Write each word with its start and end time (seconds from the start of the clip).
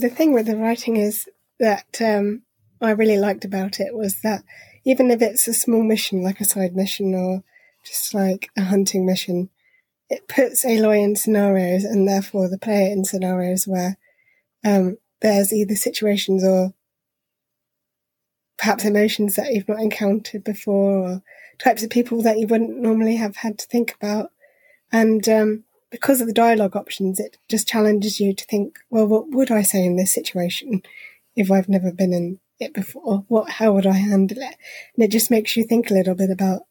The 0.00 0.08
thing 0.08 0.32
with 0.32 0.46
the 0.46 0.56
writing 0.56 0.96
is 0.96 1.28
that 1.58 2.00
um, 2.00 2.40
I 2.80 2.92
really 2.92 3.18
liked 3.18 3.44
about 3.44 3.80
it 3.80 3.94
was 3.94 4.22
that 4.22 4.42
even 4.82 5.10
if 5.10 5.20
it's 5.20 5.46
a 5.46 5.52
small 5.52 5.82
mission, 5.82 6.22
like 6.22 6.40
a 6.40 6.46
side 6.46 6.74
mission 6.74 7.14
or 7.14 7.44
just 7.84 8.14
like 8.14 8.48
a 8.56 8.62
hunting 8.62 9.04
mission, 9.04 9.50
it 10.08 10.26
puts 10.26 10.64
Aloy 10.64 11.04
in 11.04 11.16
scenarios 11.16 11.84
and 11.84 12.08
therefore 12.08 12.48
the 12.48 12.56
player 12.56 12.90
in 12.90 13.04
scenarios 13.04 13.66
where 13.66 13.98
um, 14.64 14.96
there's 15.20 15.52
either 15.52 15.74
situations 15.74 16.42
or 16.42 16.72
perhaps 18.56 18.86
emotions 18.86 19.36
that 19.36 19.52
you've 19.52 19.68
not 19.68 19.80
encountered 19.80 20.44
before 20.44 20.98
or 20.98 21.22
types 21.58 21.82
of 21.82 21.90
people 21.90 22.22
that 22.22 22.38
you 22.38 22.46
wouldn't 22.46 22.80
normally 22.80 23.16
have 23.16 23.36
had 23.36 23.58
to 23.58 23.66
think 23.66 23.94
about. 24.00 24.30
And 24.90 25.28
um, 25.28 25.64
because 25.90 26.20
of 26.20 26.26
the 26.26 26.32
dialogue 26.32 26.76
options, 26.76 27.18
it 27.18 27.36
just 27.48 27.68
challenges 27.68 28.20
you 28.20 28.34
to 28.34 28.44
think, 28.44 28.78
well, 28.90 29.06
what 29.06 29.30
would 29.30 29.50
I 29.50 29.62
say 29.62 29.84
in 29.84 29.96
this 29.96 30.14
situation 30.14 30.82
if 31.36 31.50
I've 31.50 31.68
never 31.68 31.92
been 31.92 32.12
in 32.12 32.38
it 32.58 32.72
before? 32.72 33.24
What, 33.28 33.50
how 33.50 33.72
would 33.72 33.86
I 33.86 33.94
handle 33.94 34.38
it? 34.38 34.56
And 34.94 35.04
it 35.04 35.10
just 35.10 35.30
makes 35.30 35.56
you 35.56 35.64
think 35.64 35.90
a 35.90 35.94
little 35.94 36.14
bit 36.14 36.30
about 36.30 36.62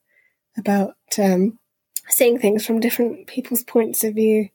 about 0.57 0.95
um, 1.17 1.59
seeing 2.09 2.39
things 2.39 2.65
from 2.65 2.79
different 2.79 3.27
people's 3.27 3.63
points 3.63 4.03
of 4.03 4.15
view 4.15 4.49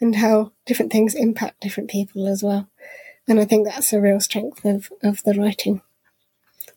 and 0.00 0.16
how 0.16 0.52
different 0.66 0.92
things 0.92 1.14
impact 1.14 1.60
different 1.60 1.90
people 1.90 2.28
as 2.28 2.42
well. 2.42 2.68
And 3.26 3.40
I 3.40 3.44
think 3.44 3.66
that's 3.66 3.92
a 3.92 4.00
real 4.00 4.20
strength 4.20 4.64
of, 4.64 4.90
of 5.02 5.22
the 5.24 5.34
writing 5.34 5.82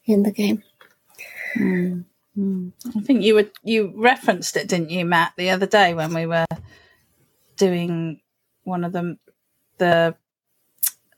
in 0.05 0.23
the 0.23 0.31
game. 0.31 0.63
Mm. 1.57 2.05
I 2.35 2.99
think 3.01 3.21
you 3.21 3.35
were 3.35 3.49
you 3.63 3.93
referenced 3.95 4.57
it, 4.57 4.67
didn't 4.67 4.89
you, 4.89 5.05
Matt, 5.05 5.33
the 5.37 5.51
other 5.51 5.67
day 5.67 5.93
when 5.93 6.13
we 6.13 6.25
were 6.25 6.45
doing 7.63 8.19
one 8.63 8.83
of 8.83 8.91
the 8.91 9.17
the 9.77 10.15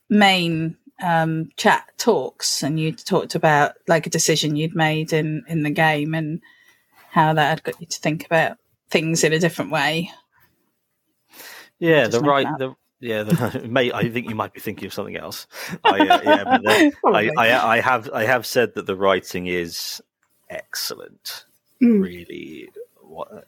main 0.08 0.76
um, 1.02 1.50
chat 1.56 1.84
talks, 1.98 2.62
and 2.62 2.78
you 2.78 2.92
talked 2.92 3.34
about 3.34 3.72
like 3.88 4.06
a 4.06 4.10
decision 4.10 4.56
you'd 4.56 4.76
made 4.76 5.12
in 5.12 5.44
in 5.48 5.62
the 5.62 5.70
game 5.70 6.14
and 6.14 6.40
how 7.10 7.32
that 7.32 7.48
had 7.48 7.62
got 7.64 7.80
you 7.80 7.86
to 7.86 7.98
think 7.98 8.24
about 8.24 8.58
things 8.90 9.24
in 9.24 9.32
a 9.32 9.38
different 9.38 9.70
way. 9.72 10.10
Yeah, 11.78 12.06
the 12.06 12.20
right 12.20 12.46
the 12.58 12.74
yeah, 13.00 13.24
the, 13.24 13.66
mate. 13.68 13.92
I 13.92 14.08
think 14.08 14.28
you 14.28 14.34
might 14.34 14.54
be 14.54 14.60
thinking 14.60 14.86
of 14.86 14.94
something 14.94 15.16
else. 15.16 15.46
I, 15.84 15.98
uh, 15.98 16.20
yeah, 16.24 16.44
the, 16.44 16.92
I, 17.06 17.30
I, 17.36 17.74
I, 17.74 17.80
have, 17.80 18.10
I 18.10 18.24
have 18.24 18.46
said 18.46 18.74
that 18.74 18.86
the 18.86 18.96
writing 18.96 19.48
is 19.48 20.00
excellent. 20.48 21.44
Mm. 21.82 22.02
Really, 22.02 22.70
what 23.02 23.46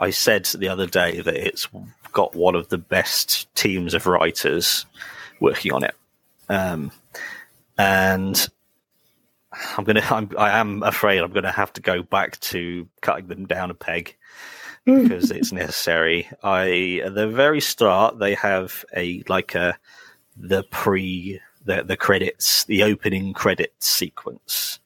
I 0.00 0.10
said 0.10 0.44
the 0.46 0.68
other 0.68 0.86
day 0.86 1.20
that 1.20 1.34
it's 1.34 1.68
got 2.12 2.34
one 2.34 2.54
of 2.54 2.68
the 2.68 2.78
best 2.78 3.52
teams 3.54 3.94
of 3.94 4.06
writers 4.06 4.86
working 5.40 5.72
on 5.72 5.84
it, 5.84 5.94
um, 6.48 6.90
and 7.76 8.48
I'm 9.76 9.84
gonna, 9.84 10.06
I'm, 10.10 10.30
I 10.38 10.58
am 10.58 10.82
afraid 10.82 11.18
I'm 11.18 11.32
gonna 11.32 11.50
have 11.50 11.72
to 11.74 11.80
go 11.80 12.02
back 12.02 12.38
to 12.40 12.88
cutting 13.00 13.28
them 13.28 13.46
down 13.46 13.70
a 13.70 13.74
peg 13.74 14.16
because 14.84 15.30
it's 15.30 15.52
necessary. 15.52 16.28
I 16.42 17.02
at 17.04 17.14
the 17.14 17.28
very 17.28 17.60
start 17.60 18.18
they 18.18 18.34
have 18.34 18.84
a 18.96 19.22
like 19.28 19.54
a 19.54 19.78
the 20.36 20.62
pre 20.64 21.40
the 21.64 21.82
the 21.82 21.96
credits 21.96 22.64
the 22.64 22.82
opening 22.82 23.32
credits 23.32 23.86
sequence, 23.86 24.78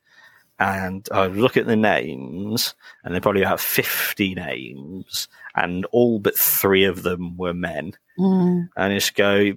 and 0.62 1.08
I 1.10 1.26
look 1.26 1.56
at 1.56 1.66
the 1.66 1.76
names, 1.76 2.74
and 3.02 3.14
they 3.14 3.20
probably 3.20 3.44
have 3.44 3.60
fifty 3.60 4.34
names, 4.34 5.28
and 5.56 5.84
all 5.86 6.18
but 6.18 6.36
three 6.36 6.84
of 6.84 7.02
them 7.02 7.36
were 7.36 7.54
men, 7.54 7.92
mm. 8.18 8.68
and 8.76 8.94
just 8.94 9.14
go 9.14 9.52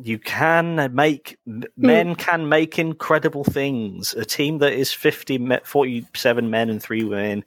you 0.00 0.18
can 0.18 0.94
make 0.94 1.38
men 1.76 2.14
can 2.14 2.48
make 2.48 2.78
incredible 2.78 3.42
things. 3.42 4.14
A 4.14 4.24
team 4.24 4.58
that 4.58 4.72
is 4.72 4.92
50, 4.92 5.58
47 5.64 6.50
men 6.50 6.70
and 6.70 6.80
three 6.80 7.02
women 7.02 7.44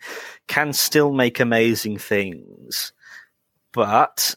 can 0.47 0.73
still 0.73 1.13
make 1.13 1.39
amazing 1.39 1.97
things, 1.97 2.91
but 3.71 4.35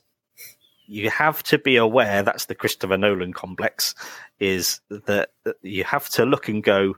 you 0.87 1.11
have 1.11 1.43
to 1.45 1.59
be 1.59 1.77
aware 1.77 2.23
that's 2.23 2.47
the 2.47 2.55
Christopher 2.55 2.97
Nolan 2.97 3.33
complex 3.33 3.95
is 4.39 4.81
that 4.91 5.31
you 5.63 5.83
have 5.85 6.09
to 6.11 6.25
look 6.25 6.49
and 6.49 6.63
go, 6.63 6.95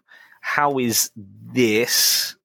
how 0.47 0.79
is 0.79 1.11
this 1.53 2.37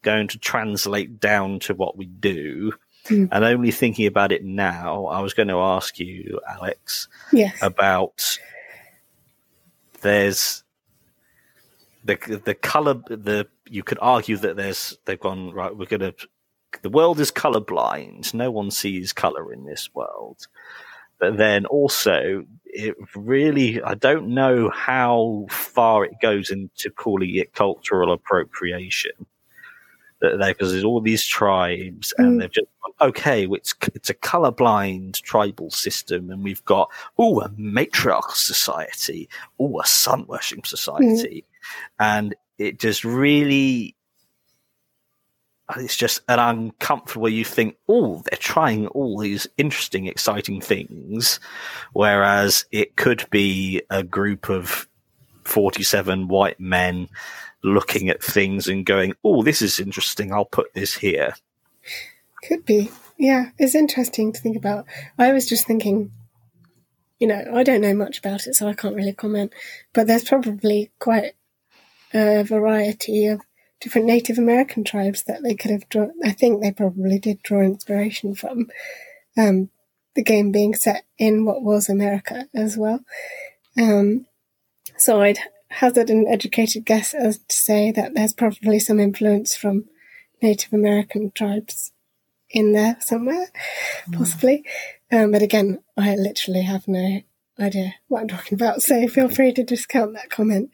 going 0.00 0.26
to 0.26 0.38
translate 0.38 1.20
down 1.20 1.58
to 1.60 1.74
what 1.74 1.98
we 1.98 2.06
do? 2.06 2.72
Mm. 3.08 3.28
And 3.30 3.44
only 3.44 3.70
thinking 3.70 4.06
about 4.06 4.32
it 4.32 4.42
now, 4.42 5.04
I 5.04 5.20
was 5.20 5.34
going 5.34 5.48
to 5.48 5.58
ask 5.58 5.98
you, 5.98 6.40
Alex, 6.48 7.08
yes. 7.30 7.54
about 7.60 8.38
there's 10.00 10.64
the 12.04 12.40
the 12.42 12.54
color 12.54 12.94
the 12.94 13.46
you 13.68 13.82
could 13.82 13.98
argue 14.00 14.38
that 14.38 14.56
there's 14.56 14.96
they've 15.04 15.20
gone 15.20 15.52
right 15.52 15.76
we're 15.76 15.84
going 15.84 16.00
to 16.00 16.14
the 16.80 16.90
world 16.90 17.20
is 17.20 17.30
color 17.30 17.60
blind 17.60 18.34
no 18.34 18.50
one 18.50 18.72
sees 18.72 19.12
color 19.12 19.52
in 19.52 19.64
this 19.64 19.88
world 19.94 20.48
but 21.22 21.36
then 21.36 21.64
also 21.66 22.44
it 22.64 22.96
really 23.14 23.80
i 23.84 23.94
don't 23.94 24.26
know 24.26 24.68
how 24.70 25.46
far 25.48 26.04
it 26.04 26.14
goes 26.20 26.50
into 26.50 26.90
calling 26.90 27.36
it 27.36 27.54
cultural 27.54 28.12
appropriation 28.12 29.12
because 30.20 30.72
there's 30.72 30.84
all 30.84 31.00
these 31.00 31.24
tribes 31.24 32.12
and 32.18 32.36
mm. 32.36 32.40
they've 32.40 32.52
just 32.52 32.66
okay 33.00 33.46
it's 33.46 33.74
it's 33.94 34.10
a 34.10 34.14
colorblind 34.14 35.20
tribal 35.22 35.70
system 35.70 36.28
and 36.30 36.42
we've 36.42 36.64
got 36.64 36.90
oh 37.18 37.40
a 37.40 37.50
matriarchal 37.56 38.34
society 38.34 39.28
oh 39.60 39.80
a 39.80 39.86
sun 39.86 40.24
worshiping 40.26 40.64
society 40.64 41.44
mm. 41.44 41.74
and 42.00 42.34
it 42.58 42.80
just 42.80 43.04
really 43.04 43.94
it's 45.76 45.96
just 45.96 46.20
an 46.28 46.38
uncomfortable 46.38 47.28
you 47.28 47.44
think 47.44 47.76
oh 47.88 48.22
they're 48.28 48.38
trying 48.38 48.86
all 48.88 49.18
these 49.18 49.46
interesting 49.56 50.06
exciting 50.06 50.60
things 50.60 51.40
whereas 51.92 52.66
it 52.72 52.96
could 52.96 53.24
be 53.30 53.80
a 53.88 54.02
group 54.02 54.50
of 54.50 54.86
47 55.44 56.28
white 56.28 56.60
men 56.60 57.08
looking 57.62 58.08
at 58.08 58.22
things 58.22 58.68
and 58.68 58.84
going, 58.84 59.14
"Oh, 59.24 59.42
this 59.42 59.62
is 59.62 59.78
interesting. 59.78 60.32
I'll 60.32 60.44
put 60.44 60.74
this 60.74 60.94
here." 60.94 61.34
Could 62.44 62.64
be, 62.64 62.90
yeah. 63.18 63.50
It's 63.58 63.74
interesting 63.74 64.32
to 64.32 64.40
think 64.40 64.56
about. 64.56 64.86
I 65.18 65.32
was 65.32 65.46
just 65.46 65.66
thinking, 65.66 66.10
you 67.18 67.26
know, 67.26 67.44
I 67.54 67.62
don't 67.62 67.80
know 67.80 67.94
much 67.94 68.18
about 68.18 68.46
it, 68.46 68.54
so 68.54 68.68
I 68.68 68.74
can't 68.74 68.96
really 68.96 69.12
comment. 69.12 69.52
But 69.92 70.06
there's 70.06 70.24
probably 70.24 70.90
quite 70.98 71.34
a 72.12 72.42
variety 72.42 73.26
of 73.26 73.40
different 73.82 74.06
Native 74.06 74.38
American 74.38 74.84
tribes 74.84 75.24
that 75.24 75.42
they 75.42 75.54
could 75.54 75.70
have 75.70 75.88
drawn. 75.88 76.12
I 76.24 76.30
think 76.30 76.60
they 76.60 76.72
probably 76.72 77.18
did 77.18 77.42
draw 77.42 77.60
inspiration 77.60 78.34
from. 78.34 78.68
Um, 79.36 79.70
the 80.14 80.22
game 80.22 80.52
being 80.52 80.74
set 80.74 81.04
in 81.18 81.44
what 81.44 81.62
was 81.62 81.88
America 81.88 82.48
as 82.54 82.76
well. 82.76 83.00
Um, 83.78 84.26
so 84.98 85.22
I'd 85.22 85.38
hazard 85.68 86.10
an 86.10 86.26
educated 86.28 86.84
guess 86.84 87.14
as 87.14 87.38
to 87.38 87.56
say 87.56 87.90
that 87.92 88.14
there's 88.14 88.34
probably 88.34 88.78
some 88.78 89.00
influence 89.00 89.56
from 89.56 89.86
Native 90.42 90.72
American 90.72 91.30
tribes 91.30 91.92
in 92.50 92.72
there 92.72 92.98
somewhere, 93.00 93.48
mm. 94.06 94.18
possibly. 94.18 94.64
Um, 95.10 95.30
but 95.30 95.42
again, 95.42 95.82
I 95.96 96.14
literally 96.16 96.62
have 96.62 96.86
no 96.86 97.22
idea 97.58 97.94
what 98.08 98.20
I'm 98.20 98.28
talking 98.28 98.56
about, 98.56 98.82
so 98.82 99.06
feel 99.08 99.28
free 99.28 99.52
to 99.52 99.62
discount 99.62 100.14
that 100.14 100.30
comment. 100.30 100.70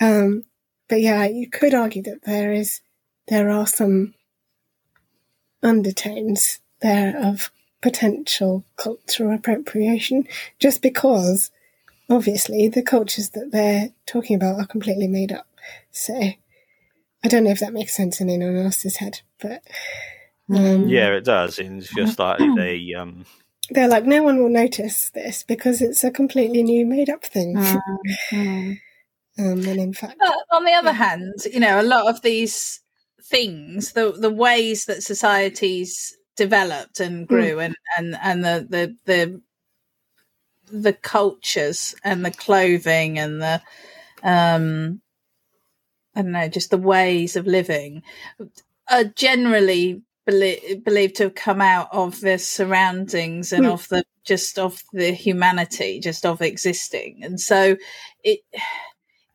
Um, 0.00 0.44
but 0.92 1.00
yeah, 1.00 1.24
you 1.24 1.48
could 1.48 1.72
argue 1.72 2.02
that 2.02 2.24
there 2.24 2.52
is, 2.52 2.82
there 3.28 3.48
are 3.48 3.66
some 3.66 4.12
undertones 5.62 6.60
there 6.82 7.18
of 7.18 7.50
potential 7.80 8.66
cultural 8.76 9.34
appropriation, 9.34 10.28
just 10.58 10.82
because 10.82 11.50
obviously 12.10 12.68
the 12.68 12.82
cultures 12.82 13.30
that 13.30 13.52
they're 13.52 13.88
talking 14.04 14.36
about 14.36 14.60
are 14.60 14.66
completely 14.66 15.08
made 15.08 15.32
up. 15.32 15.46
So 15.92 16.14
I 16.14 17.28
don't 17.28 17.44
know 17.44 17.52
if 17.52 17.60
that 17.60 17.72
makes 17.72 17.96
sense 17.96 18.20
in 18.20 18.28
anyone 18.28 18.58
else's 18.58 18.98
head, 18.98 19.22
but 19.40 19.62
um, 20.54 20.90
yeah, 20.90 21.14
it 21.14 21.24
does. 21.24 21.58
It's 21.58 21.88
just 21.94 22.18
like 22.18 22.38
they 22.56 22.92
um, 22.92 23.24
they're 23.70 23.88
like 23.88 24.04
no 24.04 24.22
one 24.22 24.42
will 24.42 24.50
notice 24.50 25.08
this 25.08 25.42
because 25.42 25.80
it's 25.80 26.04
a 26.04 26.10
completely 26.10 26.62
new 26.62 26.84
made 26.84 27.08
up 27.08 27.24
thing. 27.24 27.56
Mm-hmm. 27.56 28.72
Um, 29.38 29.66
and 29.66 29.80
in 29.80 29.92
fact, 29.92 30.16
but 30.18 30.34
on 30.50 30.64
the 30.64 30.72
other 30.72 30.90
yeah. 30.90 30.92
hand, 30.92 31.34
you 31.52 31.60
know, 31.60 31.80
a 31.80 31.82
lot 31.82 32.08
of 32.08 32.22
these 32.22 32.80
things, 33.22 33.92
the 33.92 34.12
the 34.12 34.30
ways 34.30 34.84
that 34.86 35.02
societies 35.02 36.14
developed 36.36 37.00
and 37.00 37.26
grew, 37.26 37.56
mm. 37.56 37.64
and 37.66 37.76
and 37.96 38.16
and 38.22 38.44
the 38.44 38.66
the 38.68 38.96
the 39.06 39.40
the 40.70 40.92
cultures 40.92 41.94
and 42.04 42.24
the 42.24 42.30
clothing 42.30 43.18
and 43.18 43.42
the 43.42 43.62
um 44.22 45.00
I 46.14 46.22
don't 46.22 46.32
know, 46.32 46.48
just 46.48 46.70
the 46.70 46.78
ways 46.78 47.36
of 47.36 47.46
living 47.46 48.02
are 48.90 49.04
generally 49.04 50.02
belie- 50.26 50.80
believed 50.84 51.16
to 51.16 51.24
have 51.24 51.34
come 51.34 51.60
out 51.60 51.88
of 51.92 52.20
the 52.20 52.38
surroundings 52.38 53.52
and 53.52 53.64
mm. 53.64 53.72
of 53.72 53.88
the 53.88 54.04
just 54.24 54.58
of 54.58 54.82
the 54.92 55.12
humanity, 55.12 56.00
just 56.00 56.24
of 56.26 56.42
existing. 56.42 57.20
And 57.22 57.40
so 57.40 57.76
it 58.22 58.40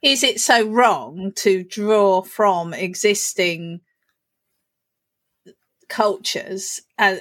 is 0.08 0.24
it 0.24 0.40
so 0.40 0.66
wrong 0.66 1.34
to 1.36 1.66
draw 1.66 2.22
from 2.22 2.74
existing 2.74 3.82
cultures 5.90 6.80
uh, 6.98 7.18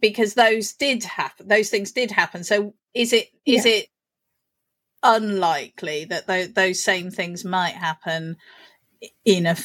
because 0.00 0.34
those 0.34 0.72
did 0.72 1.02
happen 1.02 1.48
those 1.48 1.70
things 1.70 1.90
did 1.90 2.12
happen. 2.12 2.44
So 2.44 2.74
is 2.94 3.12
it 3.12 3.30
is 3.44 3.66
yeah. 3.66 3.72
it 3.72 3.86
unlikely 5.02 6.04
that 6.04 6.28
th- 6.28 6.54
those 6.54 6.80
same 6.82 7.10
things 7.10 7.44
might 7.44 7.74
happen 7.74 8.36
in 9.24 9.46
a 9.46 9.56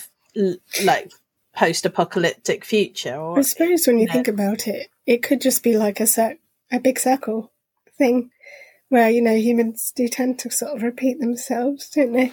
like 0.83 1.11
post-apocalyptic 1.55 2.65
future 2.65 3.15
or, 3.15 3.39
i 3.39 3.41
suppose 3.41 3.87
when 3.87 3.97
you, 3.97 4.01
you 4.01 4.07
know, 4.07 4.13
think 4.13 4.27
about 4.27 4.67
it 4.67 4.89
it 5.05 5.23
could 5.23 5.39
just 5.39 5.63
be 5.63 5.77
like 5.77 5.99
a 5.99 6.07
set 6.07 6.37
a 6.71 6.79
big 6.79 6.99
circle 6.99 7.51
thing 7.97 8.29
where 8.95 9.09
you 9.09 9.21
know 9.21 9.35
humans 9.35 9.91
do 9.95 10.07
tend 10.07 10.39
to 10.39 10.49
sort 10.49 10.75
of 10.75 10.81
repeat 10.81 11.19
themselves 11.19 11.89
don't 11.89 12.13
they 12.13 12.31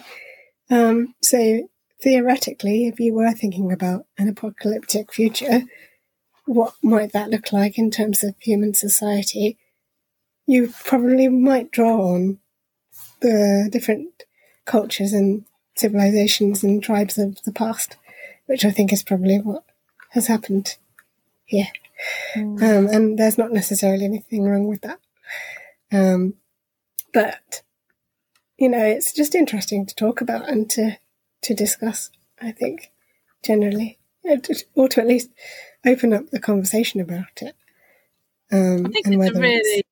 um, 0.69 1.13
so 1.21 1.67
theoretically 2.01 2.87
if 2.87 2.99
you 2.99 3.13
were 3.13 3.31
thinking 3.31 3.71
about 3.71 4.05
an 4.17 4.29
apocalyptic 4.29 5.13
future 5.13 5.63
what 6.45 6.73
might 6.81 7.11
that 7.11 7.29
look 7.29 7.51
like 7.51 7.77
in 7.77 7.91
terms 7.91 8.23
of 8.23 8.33
human 8.39 8.73
society 8.73 9.57
you 10.45 10.73
probably 10.83 11.27
might 11.27 11.71
draw 11.71 12.13
on 12.13 12.39
the 13.21 13.69
different 13.71 14.23
cultures 14.65 15.13
and 15.13 15.45
civilizations 15.75 16.63
and 16.63 16.83
tribes 16.83 17.17
of 17.17 17.41
the 17.43 17.51
past, 17.51 17.97
which 18.45 18.65
I 18.65 18.71
think 18.71 18.93
is 18.93 19.03
probably 19.03 19.39
what 19.39 19.63
has 20.09 20.27
happened 20.27 20.77
here. 21.45 21.69
Mm. 22.35 22.61
Um, 22.61 22.87
and 22.87 23.19
there's 23.19 23.37
not 23.37 23.51
necessarily 23.51 24.05
anything 24.05 24.43
wrong 24.43 24.67
with 24.67 24.81
that. 24.81 24.99
Um, 25.91 26.35
but, 27.13 27.61
you 28.57 28.69
know, 28.69 28.83
it's 28.83 29.13
just 29.13 29.35
interesting 29.35 29.85
to 29.85 29.95
talk 29.95 30.21
about 30.21 30.49
and 30.49 30.69
to, 30.71 30.97
to 31.43 31.53
discuss, 31.53 32.09
I 32.41 32.51
think, 32.51 32.91
generally, 33.43 33.99
or 34.75 34.87
to 34.89 35.01
at 35.01 35.07
least 35.07 35.29
open 35.85 36.13
up 36.13 36.29
the 36.29 36.39
conversation 36.39 37.01
about 37.01 37.41
it. 37.41 37.55
Um, 38.51 38.85
I 38.85 38.89
think 38.89 39.07
it's 39.07 39.35
a 39.35 39.39
really, 39.39 39.83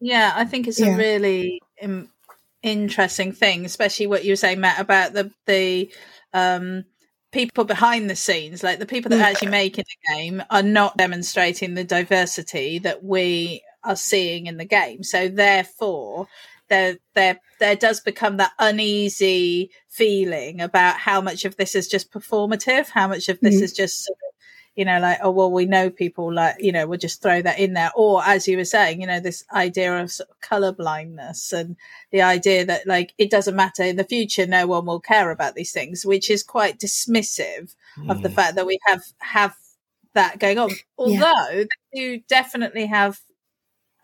yeah, 0.00 0.32
I 0.34 0.44
think 0.44 0.66
it's 0.66 0.80
yeah. 0.80 0.94
a 0.94 0.96
really 0.96 1.62
um, 1.82 2.08
interesting 2.62 3.32
thing, 3.32 3.64
especially 3.64 4.06
what 4.06 4.24
you 4.24 4.32
were 4.32 4.36
saying, 4.36 4.60
Matt, 4.60 4.80
about 4.80 5.12
the 5.12 5.30
the 5.46 5.90
um, 6.32 6.84
people 7.30 7.64
behind 7.64 8.10
the 8.10 8.16
scenes, 8.16 8.62
like 8.62 8.78
the 8.78 8.86
people 8.86 9.10
that 9.10 9.20
mm. 9.20 9.22
actually 9.22 9.50
make 9.50 9.78
in 9.78 9.84
the 9.84 10.14
game, 10.14 10.42
are 10.50 10.62
not 10.62 10.96
demonstrating 10.96 11.74
the 11.74 11.84
diversity 11.84 12.80
that 12.80 13.04
we 13.04 13.62
are 13.84 13.96
seeing 13.96 14.46
in 14.46 14.56
the 14.56 14.64
game. 14.64 15.04
So 15.04 15.28
therefore, 15.28 16.26
there 16.68 16.98
there 17.14 17.40
there 17.60 17.76
does 17.76 18.00
become 18.00 18.36
that 18.36 18.52
uneasy 18.58 19.70
feeling 19.88 20.60
about 20.60 20.96
how 20.96 21.20
much 21.20 21.44
of 21.44 21.56
this 21.56 21.74
is 21.74 21.88
just 21.88 22.12
performative, 22.12 22.88
how 22.88 23.08
much 23.08 23.28
of 23.28 23.40
this 23.40 23.56
mm. 23.56 23.62
is 23.62 23.72
just 23.72 24.04
sort 24.04 24.16
of 24.16 24.28
you 24.78 24.84
know, 24.84 25.00
like, 25.00 25.18
oh, 25.24 25.32
well, 25.32 25.50
we 25.50 25.64
know 25.64 25.90
people 25.90 26.32
like, 26.32 26.54
you 26.60 26.70
know, 26.70 26.86
we'll 26.86 27.00
just 27.00 27.20
throw 27.20 27.42
that 27.42 27.58
in 27.58 27.72
there. 27.72 27.90
Or 27.96 28.22
as 28.24 28.46
you 28.46 28.56
were 28.56 28.64
saying, 28.64 29.00
you 29.00 29.08
know, 29.08 29.18
this 29.18 29.44
idea 29.52 30.00
of, 30.00 30.12
sort 30.12 30.30
of 30.30 30.40
color 30.40 30.70
blindness 30.70 31.52
and 31.52 31.74
the 32.12 32.22
idea 32.22 32.64
that 32.64 32.86
like, 32.86 33.12
it 33.18 33.28
doesn't 33.28 33.56
matter 33.56 33.82
in 33.82 33.96
the 33.96 34.04
future, 34.04 34.46
no 34.46 34.68
one 34.68 34.86
will 34.86 35.00
care 35.00 35.32
about 35.32 35.56
these 35.56 35.72
things, 35.72 36.06
which 36.06 36.30
is 36.30 36.44
quite 36.44 36.78
dismissive 36.78 37.74
mm. 37.98 38.08
of 38.08 38.22
the 38.22 38.28
hmm. 38.28 38.36
fact 38.36 38.54
that 38.54 38.68
we 38.68 38.78
have, 38.86 39.02
have 39.18 39.56
that 40.14 40.38
going 40.38 40.58
on. 40.58 40.70
Although 40.96 41.12
yeah. 41.16 41.64
you 41.92 42.22
definitely 42.28 42.86
have, 42.86 43.18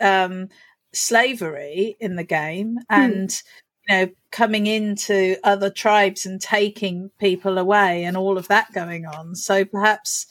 um, 0.01 0.49
slavery 0.95 1.97
in 2.01 2.17
the 2.17 2.25
game 2.25 2.79
hmm. 2.91 3.01
and, 3.01 3.29
mm. 3.29 3.43
you 3.89 3.97
know, 3.97 4.11
coming 4.31 4.67
into 4.67 5.37
other 5.45 5.71
tribes 5.71 6.27
and 6.27 6.41
taking 6.41 7.11
people 7.19 7.59
away 7.59 8.05
and 8.05 8.17
all 8.17 8.39
of 8.39 8.49
that 8.49 8.73
going 8.73 9.07
on. 9.07 9.35
So 9.35 9.65
perhaps, 9.65 10.27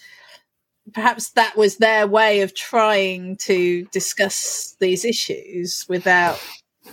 perhaps 0.93 1.31
that 1.31 1.55
was 1.55 1.77
their 1.77 2.07
way 2.07 2.41
of 2.41 2.53
trying 2.53 3.37
to 3.37 3.85
discuss 3.91 4.75
these 4.79 5.05
issues 5.05 5.85
without 5.87 6.41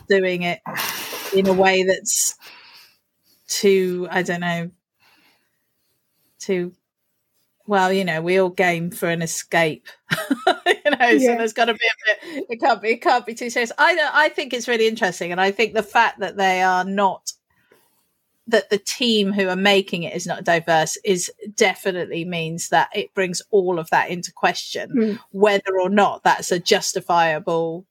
doing 0.08 0.42
it 0.42 0.60
in 1.34 1.48
a 1.48 1.52
way 1.52 1.82
that's 1.82 2.36
too 3.48 4.06
I 4.10 4.22
don't 4.22 4.40
know 4.40 4.70
too 6.38 6.72
well, 7.70 7.92
you 7.92 8.04
know, 8.04 8.20
we 8.20 8.36
all 8.36 8.48
game 8.48 8.90
for 8.90 9.08
an 9.08 9.22
escape. 9.22 9.86
you 10.66 10.90
know, 10.90 11.06
yeah. 11.06 11.18
so 11.18 11.36
there's 11.36 11.52
got 11.52 11.66
to 11.66 11.74
be 11.74 11.86
a 11.86 12.34
bit. 12.34 12.46
It 12.50 12.60
can't 12.60 12.82
be. 12.82 12.88
It 12.90 13.00
can't 13.00 13.24
be 13.24 13.32
too 13.32 13.48
serious. 13.48 13.70
I 13.78 14.10
I 14.12 14.28
think 14.28 14.52
it's 14.52 14.66
really 14.66 14.88
interesting, 14.88 15.30
and 15.30 15.40
I 15.40 15.52
think 15.52 15.74
the 15.74 15.82
fact 15.84 16.18
that 16.18 16.36
they 16.36 16.62
are 16.62 16.84
not 16.84 17.32
that 18.48 18.70
the 18.70 18.78
team 18.78 19.32
who 19.32 19.46
are 19.46 19.54
making 19.54 20.02
it 20.02 20.16
is 20.16 20.26
not 20.26 20.42
diverse 20.42 20.98
is 21.04 21.30
definitely 21.54 22.24
means 22.24 22.70
that 22.70 22.88
it 22.92 23.14
brings 23.14 23.40
all 23.52 23.78
of 23.78 23.88
that 23.90 24.10
into 24.10 24.32
question, 24.32 24.90
mm. 24.90 25.18
whether 25.30 25.78
or 25.80 25.88
not 25.88 26.24
that's 26.24 26.50
a 26.50 26.58
justifiable 26.58 27.86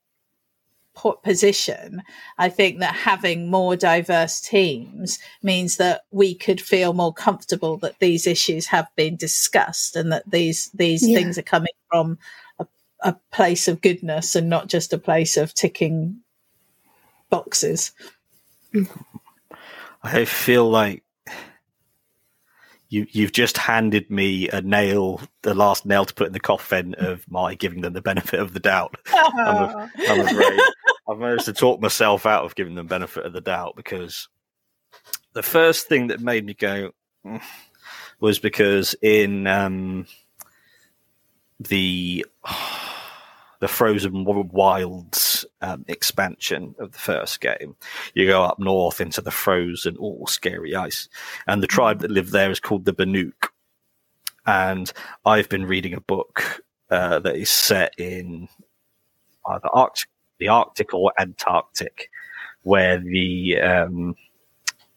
position. 1.23 2.01
I 2.37 2.49
think 2.49 2.79
that 2.79 2.95
having 2.95 3.49
more 3.49 3.75
diverse 3.75 4.41
teams 4.41 5.19
means 5.41 5.77
that 5.77 6.01
we 6.11 6.35
could 6.35 6.61
feel 6.61 6.93
more 6.93 7.13
comfortable 7.13 7.77
that 7.77 7.99
these 7.99 8.27
issues 8.27 8.67
have 8.67 8.87
been 8.95 9.15
discussed 9.15 9.95
and 9.95 10.11
that 10.11 10.29
these 10.29 10.69
these 10.73 11.07
yeah. 11.07 11.17
things 11.17 11.37
are 11.37 11.43
coming 11.43 11.73
from 11.89 12.17
a, 12.59 12.67
a 13.01 13.13
place 13.31 13.67
of 13.67 13.81
goodness 13.81 14.35
and 14.35 14.49
not 14.49 14.67
just 14.67 14.93
a 14.93 14.97
place 14.97 15.37
of 15.37 15.53
ticking 15.53 16.19
boxes. 17.29 17.91
I 20.03 20.25
feel 20.25 20.69
like 20.69 21.03
you 22.89 23.05
you've 23.11 23.31
just 23.31 23.57
handed 23.57 24.09
me 24.09 24.49
a 24.49 24.61
nail, 24.61 25.21
the 25.43 25.53
last 25.53 25.85
nail 25.85 26.05
to 26.05 26.13
put 26.13 26.27
in 26.27 26.33
the 26.33 26.39
coffin 26.39 26.95
of 26.97 27.23
my 27.29 27.55
giving 27.55 27.81
them 27.81 27.93
the 27.93 28.01
benefit 28.01 28.39
of 28.39 28.53
the 28.53 28.59
doubt. 28.59 28.95
I'm, 29.07 29.89
I'm 30.07 30.19
afraid 30.21 30.59
I've 31.19 31.23
managed 31.25 31.45
to 31.45 31.53
talk 31.53 31.81
myself 31.81 32.25
out 32.25 32.45
of 32.45 32.55
giving 32.55 32.75
them 32.75 32.87
benefit 32.87 33.25
of 33.25 33.33
the 33.33 33.41
doubt 33.41 33.75
because 33.75 34.29
the 35.33 35.43
first 35.43 35.89
thing 35.89 36.07
that 36.07 36.21
made 36.21 36.45
me 36.45 36.53
go 36.53 36.91
mm, 37.25 37.41
was 38.21 38.39
because 38.39 38.95
in 39.01 39.45
um, 39.45 40.07
the 41.59 42.25
the 43.59 43.67
Frozen 43.67 44.23
Wilds 44.23 45.45
um, 45.61 45.83
expansion 45.89 46.73
of 46.79 46.93
the 46.93 46.99
first 46.99 47.41
game. 47.41 47.75
You 48.13 48.25
go 48.25 48.41
up 48.41 48.57
north 48.57 49.01
into 49.01 49.19
the 49.19 49.29
frozen, 49.29 49.97
all 49.97 50.25
scary 50.25 50.73
ice, 50.73 51.09
and 51.47 51.61
the 51.61 51.67
tribe 51.67 51.99
that 51.99 52.11
live 52.11 52.31
there 52.31 52.49
is 52.49 52.61
called 52.61 52.85
the 52.85 52.93
Banuk. 52.93 53.49
And 54.45 54.89
I've 55.25 55.49
been 55.49 55.65
reading 55.65 55.93
a 55.93 55.99
book 55.99 56.63
uh, 56.89 57.19
that 57.19 57.35
is 57.35 57.49
set 57.49 57.93
in 57.97 58.47
either 59.45 59.67
Arctic, 59.73 60.07
the 60.39 60.47
Arctic 60.47 60.93
or 60.93 61.11
Antarctic, 61.19 62.09
where 62.63 62.99
the 62.99 63.59
um, 63.61 64.15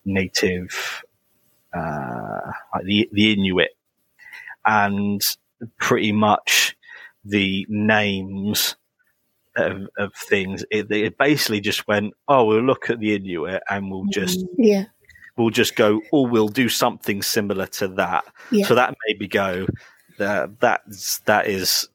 native, 0.05 1.03
uh, 1.75 2.53
the 2.85 3.09
the 3.13 3.33
Inuit, 3.33 3.77
and 4.65 5.21
pretty 5.79 6.13
much 6.13 6.77
the 7.25 7.67
names 7.69 8.77
of, 9.57 9.89
of 9.99 10.15
things. 10.15 10.65
It, 10.71 10.91
it, 10.91 11.19
basically 11.19 11.61
just 11.61 11.87
went, 11.87 12.15
oh, 12.29 12.45
we'll 12.45 12.63
look 12.63 12.91
at 12.91 13.01
the 13.01 13.15
Inuit 13.15 13.63
and 13.69 13.91
we'll 13.91 14.07
just 14.07 14.41
mm, 14.41 14.49
yeah. 14.59 14.85
We'll 15.37 15.51
just 15.51 15.77
go, 15.77 16.03
or 16.13 16.27
we'll 16.27 16.49
do 16.49 16.69
something 16.69 17.23
similar 17.23 17.67
to 17.67 17.89
that. 17.89 18.25
Yeah. 18.51 18.67
So 18.67 18.75
that 18.75 18.95
made 19.07 19.19
me 19.19 19.29
go, 19.29 19.67
that 20.19 20.61
that's 20.61 21.21
that 21.21 21.47
is 21.47 21.89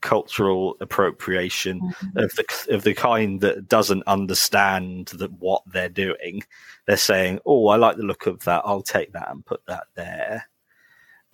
cultural 0.00 0.76
appropriation 0.80 1.80
mm-hmm. 1.80 2.18
of 2.18 2.34
the 2.36 2.66
of 2.70 2.82
the 2.82 2.94
kind 2.94 3.40
that 3.40 3.68
doesn't 3.68 4.02
understand 4.06 5.08
that 5.08 5.32
what 5.32 5.62
they're 5.66 5.88
doing. 5.88 6.42
They're 6.86 6.96
saying, 6.96 7.40
"Oh, 7.44 7.68
I 7.68 7.76
like 7.76 7.96
the 7.96 8.02
look 8.02 8.26
of 8.26 8.44
that. 8.44 8.62
I'll 8.64 8.82
take 8.82 9.12
that 9.12 9.30
and 9.30 9.44
put 9.44 9.64
that 9.66 9.84
there." 9.94 10.48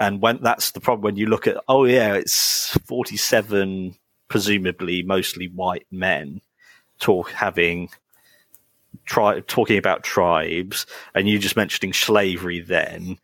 And 0.00 0.21
when 0.21 0.42
that's 0.42 0.73
the 0.73 0.80
problem, 0.80 1.04
when 1.04 1.16
you 1.16 1.26
look 1.26 1.47
at, 1.47 1.62
oh 1.68 1.85
yeah, 1.85 2.14
it's 2.14 2.76
47, 2.87 3.94
presumably 4.28 5.02
mostly 5.02 5.49
white 5.49 5.87
men 5.90 6.40
talk 6.99 7.30
having 7.30 7.88
try 9.04 9.40
talking 9.40 9.76
about 9.76 10.02
tribes 10.02 10.87
and 11.14 11.28
you 11.28 11.38
just 11.38 11.56
mentioning 11.56 11.92
slavery 11.92 12.61
then 12.61 13.18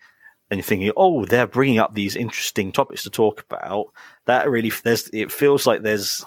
and 0.50 0.58
you're 0.58 0.64
thinking, 0.64 0.92
oh, 0.96 1.24
they're 1.24 1.46
bringing 1.46 1.78
up 1.78 1.94
these 1.94 2.16
interesting 2.16 2.72
topics 2.72 3.04
to 3.04 3.10
talk 3.10 3.44
about. 3.48 3.86
That 4.26 4.50
really, 4.50 4.72
there's, 4.82 5.08
it 5.12 5.30
feels 5.30 5.66
like 5.66 5.82
there's 5.82 6.24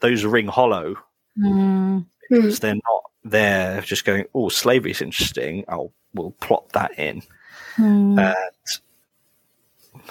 those 0.00 0.24
ring 0.24 0.48
hollow 0.48 0.96
mm. 1.38 2.04
because 2.28 2.60
they're 2.60 2.74
not 2.74 3.02
there 3.24 3.80
just 3.80 4.04
going, 4.04 4.26
oh, 4.34 4.48
slavery 4.48 4.90
is 4.90 5.00
interesting. 5.00 5.64
I'll 5.68 5.92
we'll 6.12 6.32
plot 6.32 6.70
that 6.72 6.98
in. 6.98 7.22
Mm. 7.76 8.18
And 8.18 8.36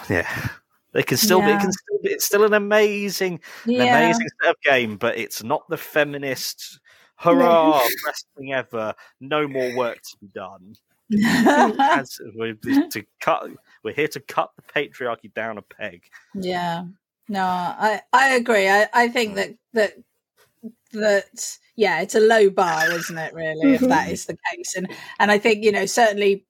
yeah, 0.09 0.49
They 0.93 1.03
can 1.03 1.17
still 1.17 1.41
be. 1.41 1.47
It 1.47 1.59
can 1.59 1.71
still 1.71 1.97
be. 2.03 2.09
It's 2.09 2.25
still 2.25 2.43
an 2.43 2.53
amazing, 2.53 3.39
an 3.65 3.81
amazing 3.81 4.27
set 4.41 4.51
of 4.51 4.55
game, 4.63 4.97
but 4.97 5.17
it's 5.17 5.43
not 5.43 5.67
the 5.67 5.77
feminist. 5.77 6.79
Hurrah! 7.15 7.81
Wrestling 8.05 8.53
ever. 8.53 8.93
No 9.19 9.47
more 9.47 9.75
work 9.75 9.97
to 9.97 10.17
be 10.21 10.27
done. 10.27 10.75
As 11.25 12.19
we're 12.35 12.55
to 12.55 13.05
cut. 13.21 13.49
We're 13.83 13.93
here 13.93 14.07
to 14.09 14.19
cut 14.19 14.51
the 14.55 14.61
patriarchy 14.61 15.33
down 15.33 15.57
a 15.57 15.61
peg. 15.61 16.03
Yeah. 16.33 16.85
No, 17.29 17.43
I 17.43 18.01
I 18.11 18.35
agree. 18.35 18.69
I, 18.69 18.87
I 18.93 19.07
think 19.09 19.35
that 19.35 19.55
that 19.73 19.93
that 20.93 21.57
yeah, 21.75 22.01
it's 22.01 22.15
a 22.15 22.19
low 22.19 22.49
bar, 22.49 22.91
isn't 22.91 23.17
it, 23.17 23.33
really, 23.33 23.73
if 23.73 23.81
that 23.81 24.09
is 24.11 24.25
the 24.25 24.37
case. 24.51 24.75
And 24.75 24.87
and 25.19 25.31
I 25.31 25.37
think, 25.37 25.63
you 25.63 25.71
know, 25.71 25.85
certainly 25.85 26.45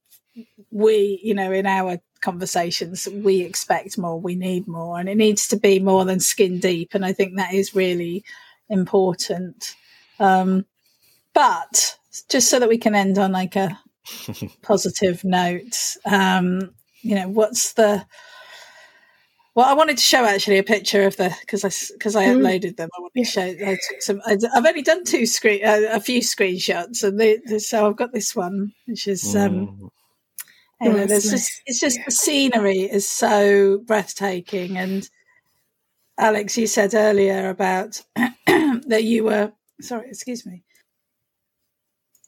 we, 0.72 1.20
you 1.24 1.34
know, 1.34 1.52
in 1.52 1.66
our 1.66 2.00
conversations, 2.22 3.08
we 3.08 3.42
expect 3.42 3.98
more, 3.98 4.20
we 4.20 4.36
need 4.36 4.68
more, 4.68 5.00
and 5.00 5.08
it 5.08 5.16
needs 5.16 5.48
to 5.50 5.58
be 5.58 5.80
more 5.80 6.06
than 6.06 6.20
skin 6.20 6.60
deep. 6.60 6.94
And 6.94 7.06
I 7.06 7.14
think 7.14 7.36
that 7.36 7.54
is 7.54 7.76
really 7.76 8.24
important. 8.70 9.76
Um 10.20 10.66
but 11.34 11.98
just 12.30 12.50
so 12.50 12.60
that 12.60 12.70
we 12.70 12.78
can 12.78 12.96
end 12.96 13.18
on 13.18 13.32
like 13.32 13.56
a 13.56 13.80
positive 14.62 15.24
note, 15.24 15.78
um, 16.06 16.74
you 17.02 17.16
know, 17.16 17.28
what's 17.28 17.74
the 17.74 18.06
well, 19.56 19.68
I 19.68 19.74
wanted 19.74 19.98
to 19.98 20.04
show 20.04 20.26
actually 20.26 20.58
a 20.58 20.64
picture 20.64 21.04
of 21.04 21.16
the 21.18 21.36
because 21.42 21.64
I 21.64 21.70
because 21.94 22.16
I 22.16 22.26
Mm. 22.26 22.38
uploaded 22.42 22.76
them. 22.78 22.90
I 22.98 23.02
wanted 23.02 23.24
to 23.24 23.32
show. 23.32 23.44
I 23.44 23.78
took 23.88 24.02
some. 24.02 24.20
I, 24.26 24.36
I've 24.56 24.66
only 24.66 24.82
done 24.82 25.04
two 25.06 25.28
screen, 25.28 25.64
uh, 25.64 25.82
a 25.92 26.00
few 26.00 26.22
screenshots, 26.22 27.04
and 27.04 27.20
they, 27.20 27.38
they- 27.48 27.60
so 27.60 27.88
I've 27.88 27.96
got 27.96 28.12
this 28.14 28.36
one, 28.36 28.74
which 28.88 29.08
is 29.08 29.36
um, 29.36 29.68
Mm. 29.68 29.90
you 30.82 30.90
know, 30.90 31.06
there's 31.06 31.30
that's 31.30 31.30
just 31.30 31.62
it's 31.68 31.80
just 31.80 31.98
Yeah. 32.00 32.06
the 32.06 32.12
scenery 32.12 32.80
is 32.80 33.08
so 33.08 33.78
breathtaking. 33.86 34.76
And 34.78 35.08
Alex, 36.18 36.58
you 36.58 36.66
said 36.66 36.96
earlier 36.96 37.50
about 37.50 38.02
that 38.48 39.04
you 39.04 39.24
were 39.26 39.52
sorry, 39.82 40.10
excuse 40.10 40.48
me. 40.48 40.64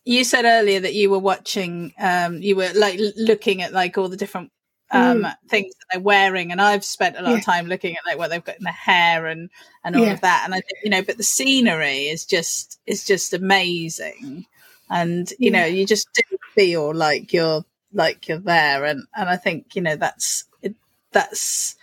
You 0.08 0.24
said 0.24 0.46
earlier 0.46 0.80
that 0.80 0.94
you 0.94 1.10
were 1.10 1.18
watching, 1.20 1.92
um, 2.00 2.40
you 2.42 2.56
were 2.56 2.70
like 2.76 3.00
looking 3.18 3.64
at 3.64 3.74
like 3.74 3.98
all 3.98 4.08
the 4.08 4.16
different 4.16 4.52
um, 4.92 5.26
things 5.50 5.74
that 5.74 5.86
they're 5.92 6.02
wearing, 6.02 6.52
and 6.52 6.62
I've 6.62 6.86
spent 6.86 7.18
a 7.18 7.24
lot 7.24 7.30
Mm. 7.30 7.34
Yeah. 7.34 7.38
of 7.40 7.46
time 7.46 7.66
looking 7.66 7.98
at 7.98 8.06
like 8.06 8.20
what 8.20 8.30
they've 8.30 8.44
got 8.44 8.58
in 8.58 8.64
their 8.64 8.72
hair 8.74 9.26
and 9.26 9.50
and 9.84 9.96
all 9.96 10.04
Yeah. 10.06 10.14
of 10.14 10.22
that. 10.22 10.44
And 10.46 10.54
I 10.54 10.58
think 10.62 10.78
you 10.84 10.92
know, 10.92 11.02
but 11.02 11.18
the 11.18 11.24
scenery 11.24 12.08
is 12.08 12.24
just 12.24 12.80
is 12.86 13.04
just 13.04 13.34
amazing, 13.34 14.46
and 14.92 15.34
you 15.40 15.50
know, 15.50 15.66
you 15.66 15.88
just 15.88 16.08
do 16.14 16.22
feel 16.54 16.94
like 16.94 17.34
you're 17.34 17.66
like 17.92 18.28
you're 18.28 18.38
there, 18.38 18.86
and 18.86 19.08
and 19.16 19.28
I 19.28 19.38
think 19.38 19.76
you 19.76 19.82
know 19.82 19.96
that's 19.96 20.44
it, 20.62 20.76
that's. 21.14 21.76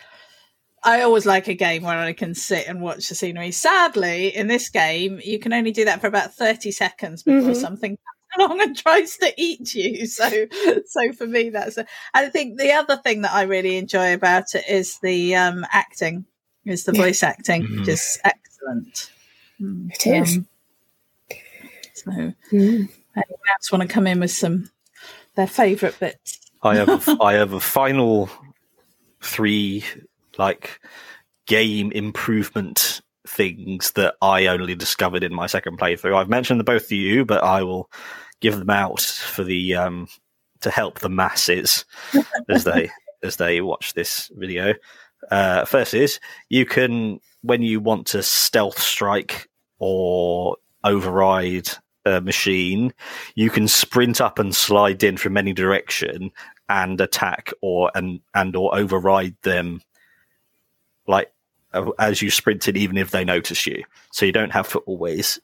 I 0.85 1.03
always 1.03 1.27
like 1.27 1.49
a 1.49 1.55
game 1.55 1.83
where 1.85 1.99
I 1.99 2.13
can 2.13 2.35
sit 2.35 2.67
and 2.69 2.81
watch 2.83 3.09
the 3.09 3.15
scenery. 3.15 3.53
Sadly, 3.53 4.35
in 4.35 4.49
this 4.49 4.69
game, 4.69 5.21
you 5.25 5.39
can 5.39 5.53
only 5.53 5.73
do 5.73 5.85
that 5.87 6.01
for 6.01 6.07
about 6.09 6.35
thirty 6.35 6.71
seconds 6.73 7.23
before 7.25 7.51
Mhm. 7.51 7.57
something 7.57 7.99
along 8.39 8.61
and 8.61 8.77
tries 8.77 9.17
to 9.19 9.33
eat 9.37 9.75
you. 9.75 10.07
So, 10.07 10.29
so 10.87 11.13
for 11.13 11.27
me, 11.27 11.51
that's. 11.51 11.79
A, 11.79 11.87
I 12.15 12.29
think 12.29 12.59
the 12.59 12.73
other 12.73 12.97
thing 12.97 13.23
that 13.23 13.33
I 13.33 13.43
really 13.43 13.77
enjoy 13.77 14.15
about 14.15 14.55
it 14.55 14.65
is 14.69 14.99
the 15.03 15.37
um, 15.37 15.67
acting, 15.73 16.25
is 16.65 16.85
the 16.85 16.93
Yeah. 16.93 17.03
voice 17.03 17.23
acting, 17.23 17.65
Mhm. 17.65 17.79
which 17.81 17.89
is 17.89 18.19
excellent. 18.25 19.11
Mm, 19.61 19.91
It 19.95 20.07
is. 20.07 20.37
um, 20.37 20.47
so, 21.95 22.11
Mm. 22.11 22.35
anyone 22.51 23.49
else 23.53 23.71
want 23.73 23.83
to 23.83 23.89
come 23.89 24.07
in 24.07 24.21
with 24.21 24.31
some 24.33 24.71
their 25.35 25.47
favourite 25.47 25.99
bits? 26.01 26.41
I 26.63 26.77
have 26.77 26.89
a, 26.89 27.17
I 27.23 27.35
have 27.35 27.53
a 27.53 27.61
final 27.61 28.31
three 29.21 29.85
like 30.39 30.81
game 31.47 31.93
improvement 31.93 33.01
things 33.27 33.93
that 33.93 34.15
I 34.21 34.47
only 34.47 34.75
discovered 34.75 35.23
in 35.23 35.35
my 35.35 35.47
second 35.47 35.79
playthrough. 35.79 36.17
I've 36.17 36.29
mentioned 36.29 36.61
them 36.61 36.65
both 36.65 36.89
to 36.89 36.97
you, 36.97 37.25
but 37.25 37.43
I 37.43 37.63
will 37.63 37.91
give 38.41 38.59
them 38.59 38.71
out 38.71 39.01
for 39.01 39.45
the 39.45 39.75
um 39.77 40.09
to 40.61 40.71
help 40.71 41.01
the 41.01 41.09
masses 41.09 41.85
as 42.49 42.65
they 42.65 42.91
as 43.23 43.37
they 43.37 43.61
watch 43.61 43.95
this 43.95 44.31
video. 44.35 44.75
Uh, 45.31 45.65
first 45.65 45.95
is 45.95 46.19
you 46.49 46.67
can 46.67 47.21
when 47.43 47.63
you 47.63 47.81
want 47.81 48.07
to 48.09 48.23
stealth 48.23 48.79
strike 48.81 49.49
or 49.79 50.57
override 50.85 51.69
a 52.05 52.21
machine, 52.21 52.93
you 53.35 53.51
can 53.51 53.69
sprint 53.69 54.21
up 54.21 54.39
and 54.39 54.55
slide 54.55 55.03
in 55.05 55.17
from 55.17 55.37
any 55.37 55.53
direction 55.53 56.31
and 56.69 57.01
attack 57.01 57.53
or 57.61 57.91
and 57.95 58.21
and 58.35 58.57
or 58.57 58.77
override 58.77 59.37
them 59.43 59.81
like 61.07 61.33
as 61.99 62.23
you 62.23 62.31
sprint 62.31 62.69
in 62.69 62.77
even 62.77 62.97
if 62.97 63.11
they 63.11 63.25
notice 63.25 63.67
you. 63.67 63.85
So 64.11 64.27
you 64.27 64.33
don't 64.33 64.53
have 64.53 64.71
to 64.73 64.79
always 64.81 65.39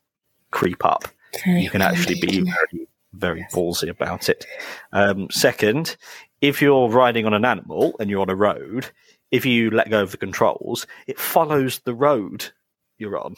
creep 0.50 0.85
up. 0.85 1.08
Very 1.44 1.62
you 1.62 1.70
can 1.70 1.82
actually 1.82 2.20
be 2.20 2.40
very 2.40 2.88
very 3.14 3.47
ballsy 3.52 3.88
about 3.88 4.28
it. 4.28 4.47
Um, 4.92 5.28
second 5.30 5.97
if 6.40 6.62
you're 6.62 6.88
riding 6.88 7.26
on 7.26 7.35
an 7.35 7.44
animal 7.44 7.97
and 7.99 8.08
you're 8.08 8.23
on 8.23 8.30
a 8.30 8.35
road 8.35 8.90
if 9.30 9.44
you 9.44 9.70
let 9.70 9.90
go 9.90 10.02
of 10.02 10.11
the 10.11 10.16
controls 10.16 10.87
it 11.06 11.18
follows 11.18 11.80
the 11.80 11.94
road 11.94 12.50
you're 12.99 13.18
on 13.18 13.37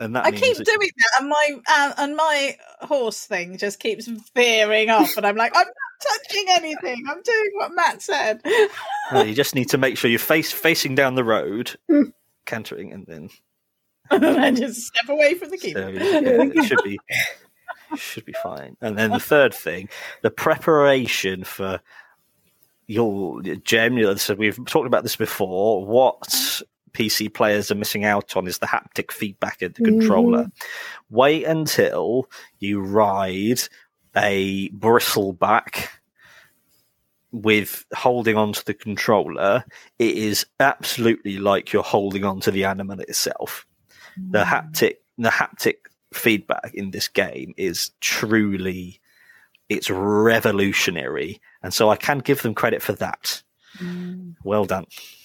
and 0.00 0.14
that 0.16 0.24
I 0.24 0.30
keep 0.30 0.56
that- 0.56 0.64
doing 0.66 0.90
that, 0.96 1.10
and 1.20 1.28
my 1.28 1.56
uh, 1.68 1.92
and 1.98 2.16
my 2.16 2.56
horse 2.82 3.24
thing 3.26 3.58
just 3.58 3.80
keeps 3.80 4.06
veering 4.34 4.90
off, 4.90 5.16
and 5.16 5.26
I'm 5.26 5.36
like, 5.36 5.52
I'm 5.56 5.66
not 5.66 6.22
touching 6.24 6.44
anything. 6.50 7.04
I'm 7.08 7.22
doing 7.22 7.50
what 7.54 7.72
Matt 7.74 8.02
said. 8.02 8.40
No, 9.12 9.22
you 9.22 9.34
just 9.34 9.54
need 9.54 9.70
to 9.70 9.78
make 9.78 9.96
sure 9.98 10.08
you're 10.10 10.18
face 10.18 10.52
facing 10.52 10.94
down 10.94 11.14
the 11.14 11.24
road 11.24 11.76
cantering 12.46 12.92
and 12.92 13.06
then 13.06 13.28
and 14.10 14.22
then 14.22 14.56
just 14.56 14.86
step 14.86 15.08
away 15.08 15.34
from 15.34 15.50
the 15.50 15.58
So 15.58 15.66
keyboard. 15.66 15.94
yeah, 15.94 16.62
it 16.62 16.64
should 16.66 16.82
be 16.84 16.98
should 17.96 18.24
be 18.24 18.34
fine. 18.42 18.76
And 18.80 18.96
then 18.98 19.10
the 19.10 19.20
third 19.20 19.52
thing, 19.54 19.88
the 20.22 20.30
preparation 20.30 21.44
for 21.44 21.80
your 22.86 23.42
generally. 23.42 24.16
So 24.18 24.34
we've 24.34 24.58
talked 24.66 24.86
about 24.86 25.02
this 25.02 25.16
before. 25.16 25.84
What 25.84 26.62
PC 26.92 27.32
players 27.32 27.70
are 27.70 27.76
missing 27.76 28.04
out 28.04 28.36
on 28.36 28.46
is 28.46 28.58
the 28.58 28.66
haptic 28.66 29.12
feedback 29.12 29.62
of 29.62 29.74
the 29.74 29.82
controller. 29.84 30.50
Wait 31.10 31.44
until 31.44 32.28
you 32.58 32.80
ride 32.80 33.60
a 34.16 34.68
bristleback 34.70 35.88
with 37.30 37.84
holding 37.94 38.36
onto 38.36 38.62
the 38.64 38.74
controller. 38.74 39.64
It 39.98 40.16
is 40.16 40.46
absolutely 40.60 41.38
like 41.38 41.72
you're 41.72 41.82
holding 41.82 42.24
onto 42.24 42.50
the 42.50 42.64
animal 42.64 43.00
itself 43.00 43.66
the 44.30 44.44
haptic 44.44 44.96
the 45.16 45.28
haptic 45.28 45.76
feedback 46.12 46.70
in 46.74 46.90
this 46.90 47.08
game 47.08 47.54
is 47.56 47.90
truly 48.00 49.00
it's 49.68 49.90
revolutionary 49.90 51.40
and 51.62 51.72
so 51.74 51.90
i 51.90 51.96
can 51.96 52.18
give 52.18 52.42
them 52.42 52.54
credit 52.54 52.82
for 52.82 52.92
that 52.94 53.42
well 54.44 54.64
done 54.64 54.86
Mm. 54.86 55.17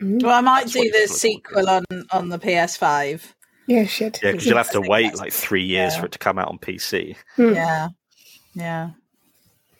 Well, 0.00 0.30
I 0.32 0.40
might 0.40 0.60
That's 0.62 0.72
do 0.74 0.90
the 0.90 1.06
sequel 1.08 1.68
on 1.68 1.84
on 2.10 2.28
the 2.28 2.38
PS5. 2.38 3.32
Yeah, 3.68 3.84
should. 3.84 4.18
yeah 4.22 4.30
because 4.32 4.46
you'll 4.46 4.56
have 4.58 4.70
to 4.72 4.80
wait 4.80 5.16
like 5.16 5.32
three 5.32 5.64
years 5.64 5.94
yeah. 5.94 6.00
for 6.00 6.06
it 6.06 6.12
to 6.12 6.18
come 6.18 6.38
out 6.38 6.46
on 6.48 6.58
pc 6.58 7.16
Mm. 7.36 7.54
Yeah, 7.56 7.88
yeah. 8.54 8.90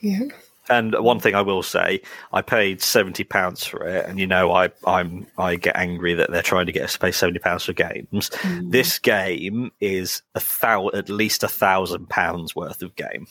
Yeah. 0.01 0.21
and 0.69 0.93
one 0.99 1.21
thing 1.21 1.37
i 1.37 1.41
will 1.41 1.63
say 1.63 2.03
i 2.33 2.43
paid 2.43 2.83
70 2.83 3.23
pounds 3.25 3.65
for 3.65 3.87
it 3.87 4.05
and 4.07 4.19
you 4.19 4.27
know 4.27 4.51
i 4.51 4.71
i'm 4.87 5.29
i 5.39 5.55
get 5.55 5.77
angry 5.77 6.15
that 6.15 6.33
they're 6.33 6.43
trying 6.43 6.67
to 6.67 6.73
get 6.73 6.83
us 6.83 6.95
to 6.95 6.99
pay 6.99 7.13
70 7.13 7.39
pounds 7.39 7.63
for 7.65 7.73
games 7.75 8.29
Mm. 8.43 8.73
this 8.73 8.99
game 8.99 9.71
is 9.81 10.23
a 10.35 10.43
thou 10.61 10.89
at 10.93 11.09
least 11.09 11.45
a 11.45 11.49
thousand 11.49 12.09
pounds 12.09 12.57
worth 12.57 12.83
of 12.83 12.97
game 12.97 13.29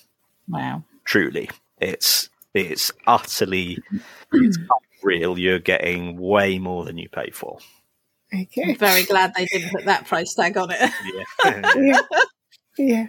Wow. 0.47 0.85
truly 1.03 1.49
it's 1.81 2.29
it's 2.53 2.93
utterly 3.07 3.77
it's 4.31 4.57
unreal 5.05 5.38
you're 5.39 5.59
getting 5.59 6.17
way 6.19 6.59
more 6.59 6.83
than 6.85 6.97
you 6.97 7.09
pay 7.09 7.29
for 7.31 7.57
Okay. 8.33 8.63
I'm 8.69 8.75
very 8.77 9.03
glad 9.03 9.33
they 9.35 9.45
didn't 9.45 9.71
put 9.71 9.85
that 9.85 10.07
price 10.07 10.33
tag 10.33 10.57
on 10.57 10.69
it. 10.71 10.79
yeah 11.45 11.71
Yeah. 11.75 12.00
Yeah. 12.77 13.07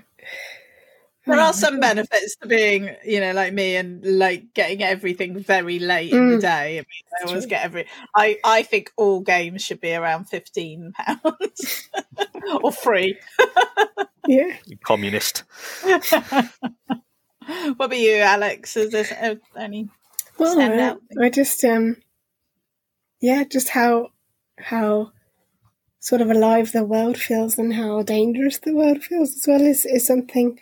There 1.27 1.41
are 1.41 1.53
some 1.53 1.81
benefits 1.81 2.37
to 2.37 2.47
being, 2.47 2.95
you 3.05 3.19
know, 3.19 3.33
like 3.33 3.53
me 3.53 3.75
and 3.75 4.05
like 4.05 4.55
getting 4.55 4.85
everything 4.85 5.37
very 5.43 5.81
late 5.81 6.13
in 6.13 6.31
the 6.31 6.37
Mm. 6.37 6.41
day. 6.43 6.79
I 6.79 6.83
mean, 6.83 7.03
I 7.19 7.25
always 7.27 7.43
true. 7.45 7.51
get 7.51 7.65
every. 7.65 7.87
I 8.15 8.39
I 8.45 8.63
think 8.63 8.93
all 8.97 9.21
games 9.21 9.63
should 9.63 9.81
be 9.81 9.93
around 9.95 10.27
fifteen 10.27 10.93
pounds 10.93 11.89
or 12.63 12.71
free. 12.71 13.19
Yeah. 14.29 14.57
communist 14.85 15.43
what 15.83 16.05
about 17.87 17.99
you, 17.99 18.19
Alex? 18.19 18.77
Is 18.77 18.93
there 18.93 19.07
uh, 19.21 19.35
any? 19.61 19.89
Well, 20.39 20.53
Stand 20.53 20.81
I, 20.81 20.85
out. 20.85 21.01
I 21.21 21.31
just 21.31 21.63
um, 21.65 21.97
yeah, 23.21 23.45
just 23.45 23.71
how 23.71 24.11
how 24.59 25.13
sort 26.01 26.21
of 26.21 26.31
alive 26.31 26.73
the 26.73 26.85
world 26.85 27.19
feels 27.19 27.59
and 27.59 27.75
how 27.75 28.03
dangerous 28.03 28.59
the 28.59 28.75
world 28.75 29.03
feels 29.03 29.35
as 29.37 29.45
well 29.47 29.61
is 29.63 29.85
is 29.85 30.07
something 30.07 30.59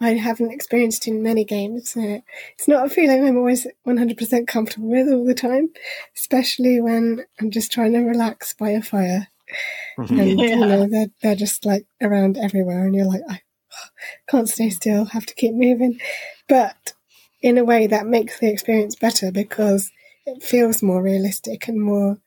I 0.00 0.14
haven't 0.14 0.50
experienced 0.52 1.06
in 1.06 1.22
many 1.22 1.44
games. 1.44 1.90
So 1.90 2.22
it's 2.54 2.66
not 2.66 2.86
a 2.86 2.90
feeling 2.90 3.24
I'm 3.24 3.36
always 3.36 3.68
100% 3.86 4.46
comfortable 4.48 4.88
with 4.88 5.08
all 5.08 5.24
the 5.24 5.32
time, 5.34 5.70
especially 6.16 6.80
when 6.80 7.24
I'm 7.40 7.52
just 7.52 7.70
trying 7.70 7.92
to 7.92 8.00
relax 8.00 8.52
by 8.52 8.70
a 8.70 8.82
fire. 8.82 9.28
Mm-hmm. 9.98 10.18
And, 10.18 10.40
Yeah. 10.40 10.46
you 10.46 10.56
know, 10.56 10.88
they're, 10.88 11.06
they're 11.22 11.36
just 11.36 11.64
like 11.64 11.86
around 12.00 12.36
everywhere, 12.36 12.84
and 12.84 12.94
you're 12.96 13.06
like, 13.06 13.20
I 13.28 13.42
can't 14.28 14.48
stay 14.48 14.70
still, 14.70 15.04
have 15.06 15.26
to 15.26 15.34
keep 15.34 15.54
moving. 15.54 16.00
But 16.48 16.94
in 17.42 17.58
a 17.58 17.64
way, 17.64 17.86
that 17.86 18.06
makes 18.06 18.38
the 18.38 18.50
experience 18.50 18.94
better 18.94 19.30
because 19.30 19.90
it 20.24 20.42
feels 20.42 20.82
more 20.82 21.02
realistic 21.02 21.68
and 21.68 21.80
more 21.80 22.18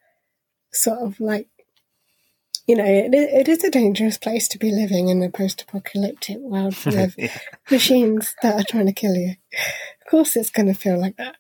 sort 0.72 1.00
of 1.00 1.20
like 1.20 1.48
you 2.68 2.76
know, 2.76 2.86
it, 2.86 3.14
it 3.14 3.48
is 3.48 3.64
a 3.64 3.70
dangerous 3.70 4.18
place 4.18 4.48
to 4.48 4.58
be 4.58 4.72
living 4.72 5.10
in 5.10 5.22
a 5.22 5.30
post-apocalyptic 5.30 6.38
world 6.40 6.76
full 6.76 6.98
of 6.98 7.16
machines 7.70 8.36
that 8.42 8.60
are 8.60 8.66
trying 8.68 8.88
to 8.88 8.94
kill 8.94 9.16
you. 9.16 9.36
Of 10.02 10.10
course, 10.10 10.36
it's 10.36 10.50
going 10.50 10.68
to 10.68 10.74
feel 10.74 11.00
like 11.00 11.18
that. 11.18 11.36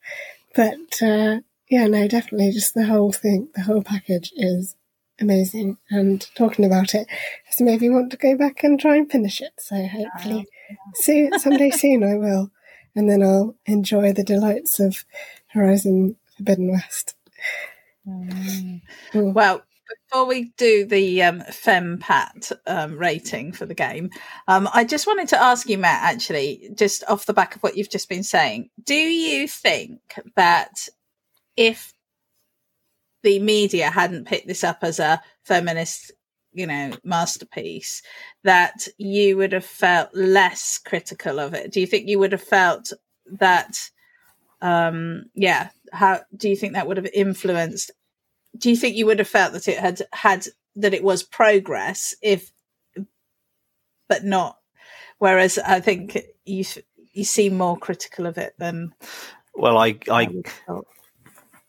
But 0.53 1.01
uh, 1.01 1.39
yeah, 1.69 1.87
no, 1.87 2.07
definitely, 2.07 2.51
just 2.51 2.75
the 2.75 2.85
whole 2.85 3.11
thing, 3.11 3.49
the 3.55 3.63
whole 3.63 3.81
package 3.81 4.31
is 4.35 4.75
amazing. 5.19 5.77
And 5.89 6.25
talking 6.35 6.63
about 6.63 6.93
it 6.93 7.07
has 7.45 7.59
made 7.59 7.81
me 7.81 7.89
want 7.89 8.11
to 8.11 8.17
go 8.17 8.37
back 8.37 8.63
and 8.63 8.79
try 8.79 8.95
and 8.95 9.09
finish 9.09 9.41
it. 9.41 9.53
So 9.57 9.87
hopefully, 9.87 10.45
soon, 10.93 11.39
someday 11.39 11.71
soon, 11.71 12.03
I 12.03 12.15
will, 12.17 12.51
and 12.95 13.09
then 13.09 13.21
I'll 13.21 13.55
enjoy 13.65 14.13
the 14.13 14.23
delights 14.23 14.79
of 14.79 15.05
Horizon 15.47 16.15
Forbidden 16.37 16.71
West. 16.71 17.15
Mm. 18.07 18.81
Well, 19.13 19.61
before 20.09 20.25
we 20.25 20.53
do 20.57 20.85
the 20.85 21.23
um, 21.23 21.41
FemPat 21.41 22.51
um, 22.67 22.97
rating 22.97 23.51
for 23.51 23.65
the 23.65 23.73
game, 23.73 24.09
um, 24.47 24.69
I 24.73 24.83
just 24.83 25.07
wanted 25.07 25.27
to 25.29 25.41
ask 25.41 25.67
you, 25.69 25.77
Matt, 25.77 26.13
actually, 26.13 26.69
just 26.75 27.03
off 27.07 27.25
the 27.25 27.33
back 27.33 27.55
of 27.55 27.63
what 27.63 27.77
you've 27.77 27.89
just 27.89 28.09
been 28.09 28.23
saying, 28.23 28.69
do 28.83 28.95
you 28.95 29.47
think 29.47 30.01
that 30.35 30.87
if 31.55 31.93
the 33.23 33.39
media 33.39 33.89
hadn't 33.89 34.27
picked 34.27 34.47
this 34.47 34.63
up 34.63 34.79
as 34.81 34.99
a 34.99 35.21
feminist, 35.43 36.11
you 36.55 36.65
know, 36.65 36.91
masterpiece, 37.03 38.01
that 38.43 38.87
you 38.97 39.37
would 39.37 39.51
have 39.51 39.65
felt 39.65 40.09
less 40.13 40.79
critical 40.79 41.39
of 41.39 41.53
it? 41.53 41.71
Do 41.71 41.79
you 41.79 41.87
think 41.87 42.07
you 42.07 42.17
would 42.19 42.31
have 42.31 42.43
felt 42.43 42.91
that? 43.39 43.77
Um, 44.61 45.25
yeah, 45.35 45.69
how 45.91 46.21
do 46.35 46.49
you 46.49 46.55
think 46.55 46.73
that 46.73 46.87
would 46.87 46.97
have 46.97 47.09
influenced 47.13 47.91
do 48.57 48.69
you 48.69 48.77
think 48.77 48.95
you 48.95 49.05
would 49.05 49.19
have 49.19 49.27
felt 49.27 49.53
that 49.53 49.67
it 49.67 49.77
had 49.77 50.01
had 50.13 50.47
that 50.75 50.93
it 50.93 51.03
was 51.03 51.23
progress 51.23 52.15
if 52.21 52.51
but 54.07 54.23
not 54.23 54.57
whereas 55.17 55.57
i 55.59 55.79
think 55.79 56.17
you 56.45 56.63
you 57.15 57.23
seem 57.23 57.57
more 57.57 57.77
critical 57.77 58.25
of 58.25 58.37
it 58.37 58.53
than 58.59 58.93
Well, 59.53 59.77
I, 59.77 59.97
I 60.09 60.23
I, 60.23 60.27
would 60.27 60.45
have 60.45 60.53
felt. 60.65 60.87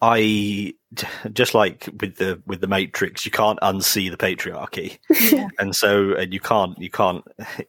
I, 0.01 0.75
just 1.33 1.55
like 1.55 1.89
with 2.01 2.17
the 2.17 2.43
with 2.47 2.61
the 2.61 2.67
Matrix, 2.69 3.25
you 3.25 3.31
can't 3.31 3.59
unsee 3.61 4.11
the 4.11 4.17
patriarchy, 4.17 4.99
Yeah. 5.33 5.49
and 5.59 5.75
so 5.75 6.15
and 6.15 6.33
you 6.33 6.41
can't 6.41 6.79
you 6.79 6.91
can't. 6.91 7.25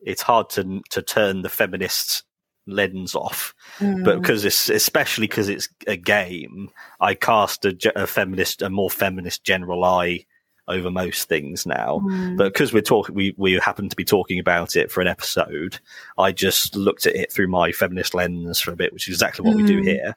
It's 0.00 0.22
hard 0.22 0.50
to 0.50 0.82
to 0.90 1.02
turn 1.02 1.42
the 1.42 1.48
feminist 1.48 2.22
lens 2.68 3.14
off, 3.16 3.54
but 3.80 3.86
Mm. 3.86 4.20
because 4.22 4.44
it's 4.44 4.68
especially 4.68 5.26
because 5.26 5.48
it's 5.48 5.68
a 5.88 5.96
game, 5.96 6.70
I 7.00 7.14
cast 7.14 7.64
a, 7.64 7.76
a 7.96 8.06
feminist, 8.06 8.62
a 8.62 8.70
more 8.70 8.90
feminist 8.90 9.42
general 9.42 9.82
eye 9.84 10.26
over 10.68 10.90
most 10.90 11.28
things 11.28 11.64
now. 11.66 12.00
Mm. 12.04 12.36
But 12.36 12.52
because 12.52 12.72
we're 12.72 12.82
talking, 12.82 13.14
we 13.14 13.34
we 13.36 13.52
happen 13.54 13.88
to 13.88 13.96
be 13.96 14.04
talking 14.04 14.38
about 14.38 14.76
it 14.76 14.90
for 14.90 15.00
an 15.00 15.06
episode. 15.06 15.78
I 16.18 16.32
just 16.32 16.74
looked 16.74 17.06
at 17.06 17.14
it 17.14 17.32
through 17.32 17.48
my 17.48 17.72
feminist 17.72 18.14
lens 18.14 18.60
for 18.60 18.72
a 18.72 18.76
bit, 18.76 18.92
which 18.92 19.08
is 19.08 19.14
exactly 19.14 19.44
what 19.44 19.56
we 19.56 19.62
do 19.64 19.80
Mm. 19.80 19.84
here. 19.84 20.16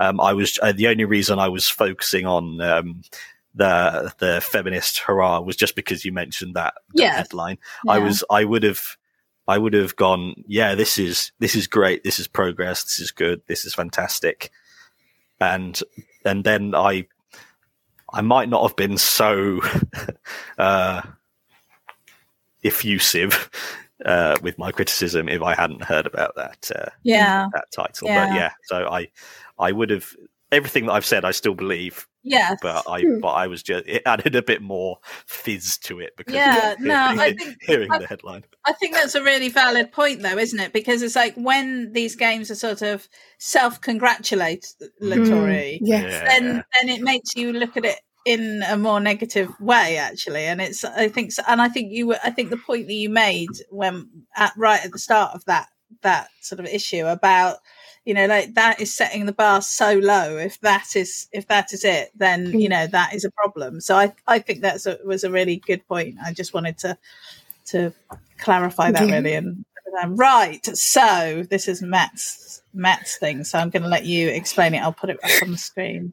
Um, 0.00 0.20
I 0.20 0.32
was 0.32 0.58
uh, 0.62 0.72
the 0.72 0.88
only 0.88 1.04
reason 1.04 1.38
I 1.38 1.48
was 1.48 1.68
focusing 1.68 2.26
on 2.26 2.60
um, 2.60 3.02
the 3.54 4.12
the 4.18 4.40
feminist 4.40 4.98
hurrah 4.98 5.40
was 5.40 5.56
just 5.56 5.76
because 5.76 6.04
you 6.04 6.12
mentioned 6.12 6.54
that, 6.54 6.74
that 6.94 7.02
Yes. 7.02 7.16
headline. 7.16 7.58
I 7.88 7.98
was 7.98 8.24
I 8.30 8.44
would 8.44 8.62
have 8.62 8.96
I 9.46 9.58
would 9.58 9.74
have 9.74 9.96
gone, 9.96 10.44
yeah, 10.46 10.74
this 10.76 10.98
is 10.98 11.32
this 11.40 11.54
is 11.54 11.66
great, 11.66 12.04
this 12.04 12.18
is 12.18 12.28
progress, 12.28 12.84
this 12.84 13.00
is 13.00 13.10
good, 13.10 13.42
this 13.48 13.64
is 13.64 13.74
fantastic, 13.74 14.50
and 15.40 15.78
and 16.24 16.44
then 16.44 16.74
I 16.74 17.08
I 18.12 18.20
might 18.20 18.48
not 18.48 18.62
have 18.62 18.76
been 18.76 18.98
so 18.98 19.60
uh, 20.58 21.02
effusive 22.62 23.50
uh, 24.04 24.36
with 24.42 24.58
my 24.58 24.72
criticism 24.72 25.28
if 25.28 25.42
I 25.42 25.54
hadn't 25.54 25.84
heard 25.84 26.06
about 26.06 26.34
that 26.36 26.70
uh, 26.74 26.90
yeah 27.02 27.48
that 27.52 27.66
title. 27.74 28.08
Yeah. 28.08 28.26
But 28.26 28.34
yeah, 28.34 28.52
so 28.64 28.86
I 28.88 29.08
I 29.58 29.72
would 29.72 29.90
have 29.90 30.14
everything 30.50 30.86
that 30.86 30.92
I've 30.92 31.06
said 31.06 31.24
I 31.24 31.30
still 31.30 31.54
believe, 31.54 32.06
yes 32.24 32.58
but 32.62 32.84
I 32.88 33.00
Hmm. 33.02 33.20
but 33.20 33.28
I 33.30 33.46
was 33.46 33.62
just 33.62 33.84
it 33.86 34.02
added 34.06 34.34
a 34.36 34.42
bit 34.42 34.62
more 34.62 34.98
fizz 35.26 35.78
to 35.78 36.00
it 36.00 36.14
because 36.16 36.34
Yeah, 36.34 36.72
of 36.72 36.80
no, 36.80 36.94
I 36.96 37.34
think- 37.34 37.56
hearing 37.66 37.90
I- 37.90 37.98
the 37.98 38.06
headline. 38.06 38.44
I 38.64 38.72
think 38.74 38.94
that's 38.94 39.16
a 39.16 39.22
really 39.24 39.48
valid 39.48 39.90
point, 39.90 40.22
though, 40.22 40.38
isn't 40.38 40.60
it? 40.60 40.72
Because 40.72 41.02
it's 41.02 41.16
like 41.16 41.34
when 41.34 41.92
these 41.92 42.14
games 42.14 42.48
are 42.48 42.54
sort 42.54 42.80
of 42.82 43.08
self-congratulatory, 43.38 45.78
Yes. 45.82 46.12
Yeah. 46.12 46.24
then 46.24 46.64
then 46.80 46.88
it 46.88 47.02
makes 47.02 47.34
you 47.36 47.52
look 47.52 47.76
at 47.76 47.84
it 47.84 48.00
in 48.24 48.62
a 48.68 48.76
more 48.76 49.00
negative 49.00 49.48
way, 49.60 49.96
actually. 49.96 50.44
And 50.44 50.60
it's 50.60 50.84
I 50.84 51.08
think, 51.08 51.32
so, 51.32 51.42
and 51.48 51.60
I 51.60 51.68
think 51.68 51.92
you, 51.92 52.06
were- 52.06 52.20
I 52.22 52.30
think 52.30 52.50
the 52.50 52.56
point 52.56 52.86
that 52.86 52.92
you 52.94 53.10
made 53.10 53.48
when 53.70 54.08
at 54.36 54.52
right 54.56 54.84
at 54.84 54.92
the 54.92 54.98
start 54.98 55.34
of 55.34 55.44
that 55.46 55.68
that 56.02 56.28
sort 56.40 56.60
of 56.60 56.66
issue 56.66 57.06
about 57.06 57.58
you 58.04 58.14
know 58.14 58.26
like 58.26 58.54
that 58.54 58.80
is 58.80 58.94
setting 58.94 59.26
the 59.26 59.32
bar 59.32 59.62
so 59.62 59.94
low. 59.94 60.36
If 60.36 60.60
that 60.60 60.96
is 60.96 61.28
if 61.32 61.46
that 61.48 61.72
is 61.72 61.84
it 61.84 62.10
then 62.16 62.58
you 62.58 62.68
know 62.68 62.86
that 62.86 63.14
is 63.14 63.24
a 63.24 63.30
problem. 63.30 63.80
So 63.80 63.96
i 63.96 64.12
i 64.26 64.38
think 64.38 64.60
that's 64.60 64.86
a, 64.86 64.98
was 65.04 65.24
a 65.24 65.30
really 65.30 65.56
good 65.56 65.86
point. 65.86 66.16
I 66.24 66.32
just 66.32 66.54
wanted 66.54 66.78
to 66.78 66.98
to 67.66 67.92
clarify 68.38 68.90
that 68.90 69.06
Yeah. 69.08 69.14
really 69.16 69.34
and 69.34 69.64
um, 70.02 70.16
right. 70.16 70.64
So 70.76 71.44
this 71.50 71.68
is 71.68 71.82
matt's 71.82 72.62
matt's 72.74 73.16
thing. 73.18 73.44
So 73.44 73.58
i'm 73.58 73.70
going 73.70 73.82
to 73.82 73.88
let 73.88 74.04
you 74.06 74.28
explain 74.28 74.74
it. 74.74 74.78
I'll 74.78 74.92
put 74.92 75.10
it 75.10 75.20
back 75.20 75.42
on 75.42 75.52
the 75.52 75.58
screen. 75.58 76.12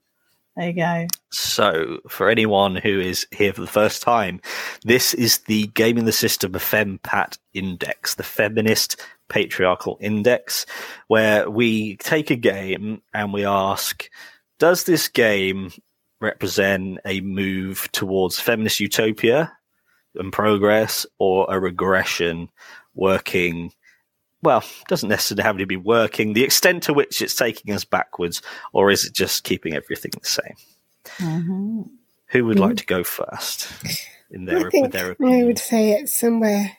There 0.57 0.67
you 0.67 0.73
go. 0.73 1.07
So, 1.31 1.99
for 2.09 2.29
anyone 2.29 2.75
who 2.75 2.99
is 2.99 3.25
here 3.31 3.53
for 3.53 3.61
the 3.61 3.67
first 3.67 4.01
time, 4.01 4.41
this 4.83 5.13
is 5.13 5.37
the 5.39 5.67
Gaming 5.67 6.03
the 6.03 6.11
System 6.11 6.51
FemPat 6.51 7.37
Index, 7.53 8.15
the 8.15 8.23
Feminist 8.23 8.97
Patriarchal 9.29 9.97
Index, 10.01 10.65
where 11.07 11.49
we 11.49 11.97
take 11.97 12.31
a 12.31 12.35
game 12.35 13.01
and 13.13 13.31
we 13.31 13.45
ask, 13.45 14.09
does 14.57 14.83
this 14.83 15.07
game 15.07 15.71
represent 16.19 16.99
a 17.05 17.21
move 17.21 17.89
towards 17.91 18.39
feminist 18.39 18.79
utopia 18.79 19.53
and 20.15 20.33
progress 20.33 21.05
or 21.17 21.47
a 21.49 21.59
regression 21.59 22.49
working? 22.93 23.71
Well, 24.41 24.63
doesn't 24.87 25.09
necessarily 25.09 25.43
have 25.43 25.57
to 25.57 25.65
be 25.65 25.77
working. 25.77 26.33
The 26.33 26.43
extent 26.43 26.83
to 26.83 26.93
which 26.93 27.21
it's 27.21 27.35
taking 27.35 27.73
us 27.73 27.85
backwards, 27.85 28.41
or 28.73 28.89
is 28.91 29.05
it 29.05 29.13
just 29.13 29.43
keeping 29.43 29.75
everything 29.75 30.11
the 30.19 30.27
same? 30.27 30.55
Mm-hmm. 31.17 31.81
Who 32.27 32.45
would 32.45 32.59
like 32.59 32.71
mm-hmm. 32.71 32.75
to 32.75 32.85
go 32.85 33.03
first 33.03 33.67
in 34.31 34.45
their 34.45 34.59
I 34.59 34.63
with 34.63 34.71
think 34.71 34.91
their 34.91 35.15
I 35.23 35.43
would 35.43 35.57
say 35.57 35.91
it's 35.91 36.17
somewhere 36.17 36.77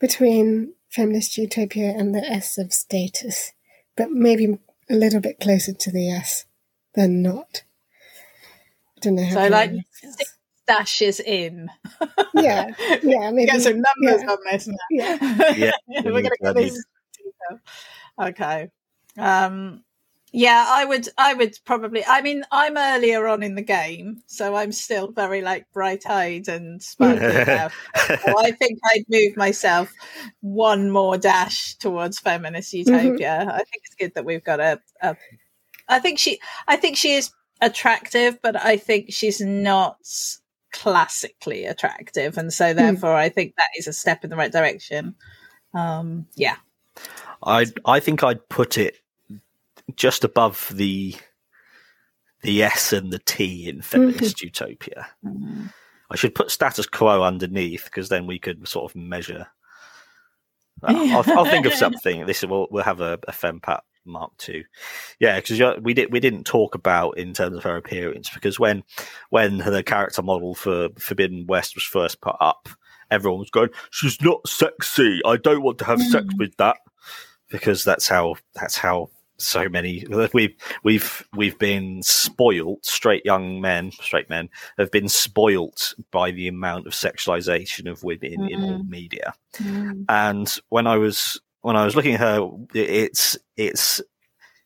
between 0.00 0.74
feminist 0.88 1.36
utopia 1.36 1.90
and 1.96 2.14
the 2.14 2.24
S 2.24 2.58
of 2.58 2.72
status, 2.72 3.52
but 3.96 4.10
maybe 4.10 4.58
a 4.90 4.94
little 4.94 5.20
bit 5.20 5.40
closer 5.40 5.72
to 5.72 5.90
the 5.90 6.10
S 6.10 6.44
than 6.94 7.22
not. 7.22 7.62
I 8.96 9.00
don't 9.00 9.14
know 9.16 9.24
how. 9.24 9.34
so 9.34 9.44
to 9.44 9.50
like 9.50 9.72
six 9.92 10.38
dashes 10.66 11.20
in 11.20 11.70
yeah, 12.34 12.70
yeah, 13.02 13.30
maybe. 13.32 13.46
get 13.46 13.62
some 13.62 13.82
numbers 13.82 14.22
yeah. 14.22 14.30
on 14.30 14.38
this 14.50 14.68
now. 14.68 14.76
Yeah. 14.90 15.18
Yeah, 15.88 16.02
we're 16.04 16.10
going 16.10 16.24
to 16.24 16.30
that 16.40 16.54
get 16.54 16.56
these. 16.56 16.84
Okay. 18.20 18.68
Um, 19.16 19.84
yeah, 20.32 20.66
I 20.68 20.84
would. 20.84 21.08
I 21.16 21.34
would 21.34 21.56
probably. 21.64 22.04
I 22.06 22.20
mean, 22.20 22.44
I'm 22.52 22.76
earlier 22.76 23.26
on 23.26 23.42
in 23.42 23.54
the 23.54 23.62
game, 23.62 24.22
so 24.26 24.54
I'm 24.54 24.72
still 24.72 25.10
very 25.10 25.40
like 25.40 25.66
bright-eyed 25.72 26.48
and 26.48 26.82
sparkly. 26.82 27.44
so 27.44 28.38
I 28.38 28.50
think 28.52 28.78
I'd 28.92 29.04
move 29.08 29.36
myself 29.36 29.92
one 30.40 30.90
more 30.90 31.16
dash 31.16 31.76
towards 31.76 32.18
feminist 32.18 32.72
utopia. 32.74 33.46
I 33.50 33.58
think 33.58 33.82
it's 33.84 33.94
good 33.94 34.14
that 34.14 34.24
we've 34.24 34.44
got 34.44 34.60
a, 34.60 34.80
a. 35.00 35.16
I 35.88 35.98
think 35.98 36.18
she. 36.18 36.40
I 36.66 36.76
think 36.76 36.96
she 36.96 37.14
is 37.14 37.30
attractive, 37.62 38.38
but 38.42 38.54
I 38.54 38.76
think 38.76 39.06
she's 39.12 39.40
not 39.40 39.98
classically 40.72 41.64
attractive, 41.64 42.36
and 42.36 42.52
so 42.52 42.74
therefore 42.74 43.14
I 43.14 43.30
think 43.30 43.54
that 43.56 43.70
is 43.78 43.88
a 43.88 43.94
step 43.94 44.24
in 44.24 44.30
the 44.30 44.36
right 44.36 44.52
direction. 44.52 45.14
Um, 45.72 46.26
yeah. 46.34 46.56
I 47.42 47.66
I 47.84 48.00
think 48.00 48.22
I'd 48.22 48.46
put 48.48 48.76
it 48.76 48.98
just 49.96 50.24
above 50.24 50.70
the 50.74 51.14
the 52.42 52.62
S 52.62 52.92
and 52.92 53.12
the 53.12 53.18
T 53.18 53.68
in 53.68 53.82
feminist 53.82 54.42
utopia. 54.42 55.08
I 56.10 56.16
should 56.16 56.34
put 56.34 56.50
status 56.50 56.86
quo 56.86 57.22
underneath 57.22 57.84
because 57.84 58.08
then 58.08 58.26
we 58.26 58.38
could 58.38 58.66
sort 58.68 58.90
of 58.90 58.96
measure 58.96 59.48
I'll, 60.82 61.24
I'll 61.38 61.44
think 61.44 61.66
of 61.66 61.74
something. 61.84 62.26
This 62.26 62.44
we'll 62.44 62.68
we'll 62.70 62.84
have 62.84 63.00
a, 63.00 63.18
a 63.26 63.32
fempat 63.32 63.80
Mark 64.04 64.32
II. 64.48 64.64
Yeah, 65.20 65.40
because 65.40 65.60
we 65.82 65.94
did 65.94 66.12
we 66.12 66.20
didn't 66.20 66.44
talk 66.44 66.74
about 66.74 67.18
in 67.18 67.32
terms 67.32 67.56
of 67.56 67.64
her 67.64 67.76
appearance 67.76 68.30
because 68.30 68.58
when 68.58 68.84
when 69.30 69.58
the 69.58 69.82
character 69.82 70.22
model 70.22 70.54
for 70.54 70.88
Forbidden 70.98 71.46
West 71.46 71.74
was 71.74 71.84
first 71.84 72.20
put 72.20 72.36
up, 72.40 72.68
everyone 73.10 73.40
was 73.40 73.50
going, 73.50 73.70
"She's 73.90 74.20
not 74.20 74.46
sexy. 74.46 75.20
I 75.24 75.36
don't 75.36 75.62
want 75.62 75.78
to 75.78 75.84
have 75.84 76.00
sex 76.00 76.26
Mm. 76.26 76.38
with 76.38 76.56
that," 76.56 76.76
because 77.50 77.84
that's 77.84 78.08
how 78.08 78.36
that's 78.54 78.78
how 78.78 79.10
so 79.38 79.68
many 79.68 80.04
we've 80.34 80.54
we've 80.82 81.28
we've 81.34 81.58
been 81.58 82.02
spoilt. 82.02 82.84
Straight 82.84 83.24
young 83.24 83.60
men, 83.60 83.92
straight 83.92 84.28
men 84.28 84.48
have 84.78 84.90
been 84.90 85.08
spoilt 85.08 85.94
by 86.10 86.30
the 86.30 86.48
amount 86.48 86.86
of 86.86 86.92
sexualization 86.92 87.90
of 87.90 88.02
women 88.02 88.48
in 88.48 88.60
all 88.62 88.82
media. 88.84 89.34
Mm. 89.56 90.04
And 90.08 90.54
when 90.68 90.86
I 90.86 90.96
was 90.96 91.40
when 91.62 91.76
I 91.76 91.84
was 91.84 91.96
looking 91.96 92.14
at 92.14 92.20
her, 92.20 92.48
it's 92.74 93.36
it's 93.56 94.00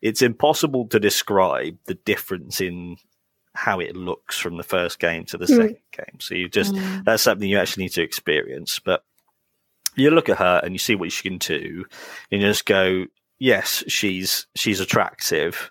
it's 0.01 0.21
impossible 0.21 0.87
to 0.87 0.99
describe 0.99 1.77
the 1.85 1.95
difference 1.95 2.59
in 2.59 2.97
how 3.55 3.79
it 3.79 3.95
looks 3.95 4.37
from 4.39 4.57
the 4.57 4.63
first 4.63 4.99
game 4.99 5.25
to 5.25 5.37
the 5.37 5.45
Mm. 5.45 5.55
second 5.55 5.77
game. 5.91 6.19
So 6.19 6.33
you 6.35 6.49
just 6.49 6.73
Mm. 6.73 7.03
that's 7.05 7.23
something 7.23 7.47
you 7.47 7.59
actually 7.59 7.83
need 7.83 7.93
to 7.93 8.01
experience. 8.01 8.79
But 8.79 9.03
you 9.95 10.09
look 10.09 10.27
at 10.29 10.39
her 10.39 10.59
and 10.63 10.73
you 10.73 10.79
see 10.79 10.95
what 10.95 11.11
she 11.11 11.29
can 11.29 11.37
do, 11.37 11.85
and 12.31 12.41
you 12.41 12.47
just 12.47 12.65
go, 12.65 13.05
"Yes, 13.43 13.83
she's 13.89 14.47
she's 14.55 14.79
attractive." 14.79 15.69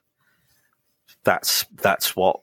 That's 1.25 1.65
that's 1.75 2.15
what 2.17 2.41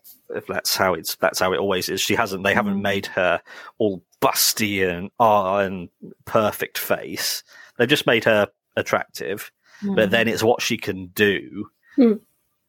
that's 0.48 0.76
how 0.76 0.94
it's 0.96 1.16
that's 1.18 1.40
how 1.40 1.54
it 1.54 1.60
always 1.60 1.88
is. 1.90 2.02
She 2.02 2.16
hasn't 2.16 2.44
they 2.44 2.54
haven't 2.54 2.78
Mhm. 2.80 2.82
made 2.82 3.06
her 3.08 3.42
all 3.78 4.04
busty 4.22 4.88
and 4.90 5.12
ah 5.20 5.58
and 5.60 5.90
perfect 6.26 6.78
face. 6.78 7.44
They've 7.78 7.88
just 7.88 8.08
made 8.08 8.24
her 8.24 8.48
attractive, 8.76 9.52
but 9.96 10.10
then 10.12 10.28
it's 10.28 10.44
what 10.44 10.62
she 10.62 10.78
can 10.78 11.08
do, 11.08 11.70
Hmm. 11.96 12.14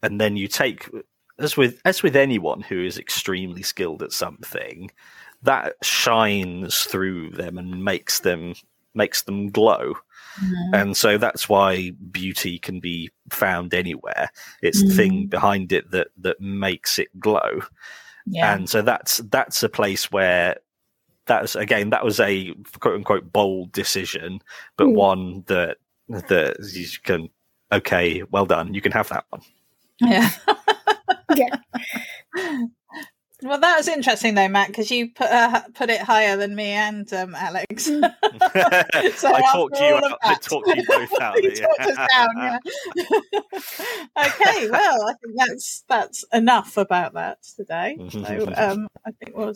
and 0.03 0.19
then 0.21 0.37
you 0.37 0.47
take 0.47 0.87
as 1.39 1.57
with 1.57 1.81
as 1.85 2.03
with 2.03 2.15
anyone 2.15 2.61
who 2.61 2.79
is 2.83 2.97
extremely 2.99 3.63
skilled 3.63 4.03
at 4.03 4.11
something, 4.11 4.91
that 5.41 5.75
shines 5.83 6.83
through 6.83 7.31
them 7.31 7.57
and 7.57 7.83
makes 7.83 8.19
them 8.19 8.53
makes 8.93 9.21
them 9.23 9.49
glow. 9.49 9.95
Mm. 10.39 10.53
And 10.73 10.97
so 10.97 11.17
that's 11.17 11.49
why 11.49 11.91
beauty 12.11 12.59
can 12.59 12.79
be 12.79 13.09
found 13.29 13.73
anywhere. 13.73 14.29
It's 14.61 14.83
the 14.83 14.93
thing 14.93 15.25
Mm. 15.27 15.29
behind 15.29 15.71
it 15.71 15.89
that 15.91 16.07
that 16.17 16.39
makes 16.39 16.99
it 16.99 17.07
glow. 17.19 17.61
yeah. 18.25 18.53
And 18.53 18.69
so 18.69 18.81
that's 18.81 19.17
that's 19.31 19.63
a 19.63 19.69
place 19.69 20.11
where 20.11 20.57
that's 21.25 21.55
again 21.55 21.89
that 21.91 22.03
was 22.05 22.19
a 22.19 22.53
quote 22.79 22.95
unquote 22.95 23.31
bold 23.33 23.71
decision, 23.71 24.41
but 24.77 24.87
Mm. 24.87 24.95
one 24.95 25.43
that 25.47 25.77
that 26.07 26.57
you 26.73 26.87
can 27.03 27.29
okay, 27.71 28.23
well 28.31 28.45
done, 28.45 28.73
you 28.73 28.81
can 28.81 28.91
have 28.91 29.09
that 29.09 29.25
one. 29.29 29.41
yeah. 29.99 30.29
Yeah. 31.35 31.55
Well, 33.43 33.59
that 33.59 33.77
was 33.77 33.87
interesting 33.87 34.35
though, 34.35 34.47
Matt, 34.47 34.67
because 34.67 34.91
you 34.91 35.09
put 35.11 35.27
uh, 35.29 35.61
put 35.73 35.89
it 35.89 36.01
higher 36.01 36.37
than 36.37 36.55
me 36.55 36.65
and 36.69 37.11
um, 37.13 37.33
Alex. 37.35 37.89
Mm. 37.89 38.13
So 39.17 39.33
I 39.33 39.41
talked 39.51 39.79
you 39.79 39.85
out, 39.95 40.17
I 40.23 40.35
talked 40.35 40.67
you 40.67 40.83
both 40.87 41.11
out 41.21 41.41
You 41.41 41.49
it. 41.49 41.59
talked 41.59 41.79
us 41.81 42.07
down, 42.11 42.29
yeah. 42.37 42.57
okay, 44.17 44.69
well, 44.69 45.07
I 45.07 45.13
think 45.21 45.35
that's 45.37 45.83
that's 45.87 46.23
enough 46.33 46.77
about 46.77 47.13
that 47.13 47.43
today. 47.55 47.97
So 48.11 48.19
um, 48.55 48.87
I 49.05 49.11
think 49.11 49.35
we'll 49.35 49.53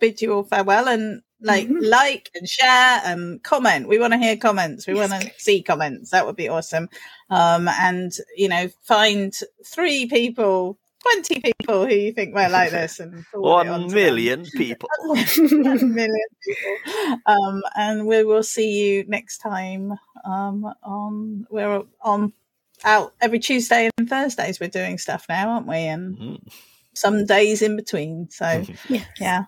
bid 0.00 0.20
you 0.22 0.32
all 0.34 0.42
farewell 0.42 0.88
and 0.88 1.22
like 1.40 1.68
Mhm. 1.68 1.88
like 1.88 2.30
and 2.34 2.48
share 2.48 3.00
and 3.04 3.42
comment. 3.42 3.88
We 3.88 3.98
want 3.98 4.12
to 4.12 4.18
hear 4.18 4.36
comments. 4.36 4.86
We 4.86 4.94
Yes, 4.94 5.10
want 5.10 5.22
to 5.22 5.30
see 5.38 5.62
comments. 5.62 6.10
That 6.10 6.26
would 6.26 6.36
be 6.36 6.48
awesome. 6.48 6.88
Um, 7.30 7.68
and 7.68 8.12
you 8.36 8.48
know, 8.48 8.68
find 8.82 9.34
three 9.64 10.06
people. 10.06 10.78
20 11.02 11.40
people 11.40 11.86
who 11.86 11.94
you 11.94 12.12
think 12.12 12.34
might 12.34 12.48
like 12.50 12.70
this 12.70 13.00
and 13.00 13.26
forward 13.32 13.62
it 13.66 13.68
on 13.68 13.80
One 13.82 13.88
to 13.88 13.94
them. 13.94 14.04
million 14.04 14.46
people. 14.56 14.88
One 15.00 15.94
million 15.94 16.28
people. 16.44 17.18
Um, 17.26 17.62
and 17.76 18.06
we 18.06 18.24
will 18.24 18.42
see 18.42 18.70
you 18.84 19.04
next 19.08 19.38
time. 19.38 19.92
Um, 20.24 20.64
on 20.82 21.46
we're 21.50 21.82
on 22.00 22.32
out 22.84 23.12
every 23.20 23.38
Tuesday 23.38 23.90
and 23.98 24.08
Thursdays. 24.08 24.60
We're 24.60 24.68
doing 24.68 24.98
stuff 24.98 25.26
now, 25.28 25.50
aren't 25.50 25.66
we? 25.66 25.76
And 25.78 26.16
Mhm. 26.16 26.52
some 26.94 27.24
days 27.26 27.62
in 27.62 27.76
between. 27.76 28.28
So 28.30 28.64
Yes. 28.88 29.06
yeah. 29.20 29.44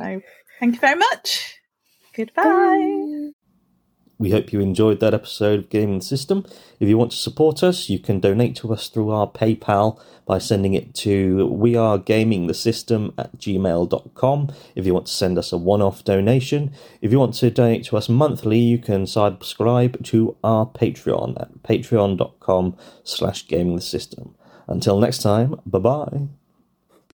So 0.00 0.20
thank 0.60 0.74
you 0.74 0.80
very 0.80 0.96
much. 0.98 1.58
Goodbye. 2.14 3.01
We 4.22 4.30
hope 4.30 4.52
you 4.52 4.60
enjoyed 4.60 5.00
that 5.00 5.14
episode 5.14 5.58
of 5.58 5.68
Gaming 5.68 5.98
the 5.98 6.04
System. 6.04 6.46
If 6.78 6.88
you 6.88 6.96
want 6.96 7.10
to 7.10 7.16
support 7.16 7.64
us, 7.64 7.88
you 7.88 7.98
can 7.98 8.20
donate 8.20 8.54
to 8.58 8.72
us 8.72 8.88
through 8.88 9.10
our 9.10 9.26
PayPal 9.28 10.00
by 10.26 10.38
sending 10.38 10.74
it 10.74 10.94
to 11.06 11.48
wearegamingthesystem 11.48 13.14
at 13.18 13.36
gmail.com 13.36 14.48
if 14.76 14.86
you 14.86 14.94
want 14.94 15.06
to 15.06 15.12
send 15.12 15.38
us 15.38 15.50
a 15.50 15.58
one-off 15.58 16.04
donation. 16.04 16.70
If 17.00 17.10
you 17.10 17.18
want 17.18 17.34
to 17.34 17.50
donate 17.50 17.84
to 17.86 17.96
us 17.96 18.08
monthly, 18.08 18.60
you 18.60 18.78
can 18.78 19.08
subscribe 19.08 20.00
to 20.04 20.36
our 20.44 20.66
Patreon 20.66 21.42
at 21.42 21.64
patreon.com 21.64 22.76
slash 23.02 23.48
gaming 23.48 23.74
the 23.74 23.82
system. 23.82 24.36
Until 24.68 25.00
next 25.00 25.22
time, 25.22 25.56
bye-bye. 25.66 26.41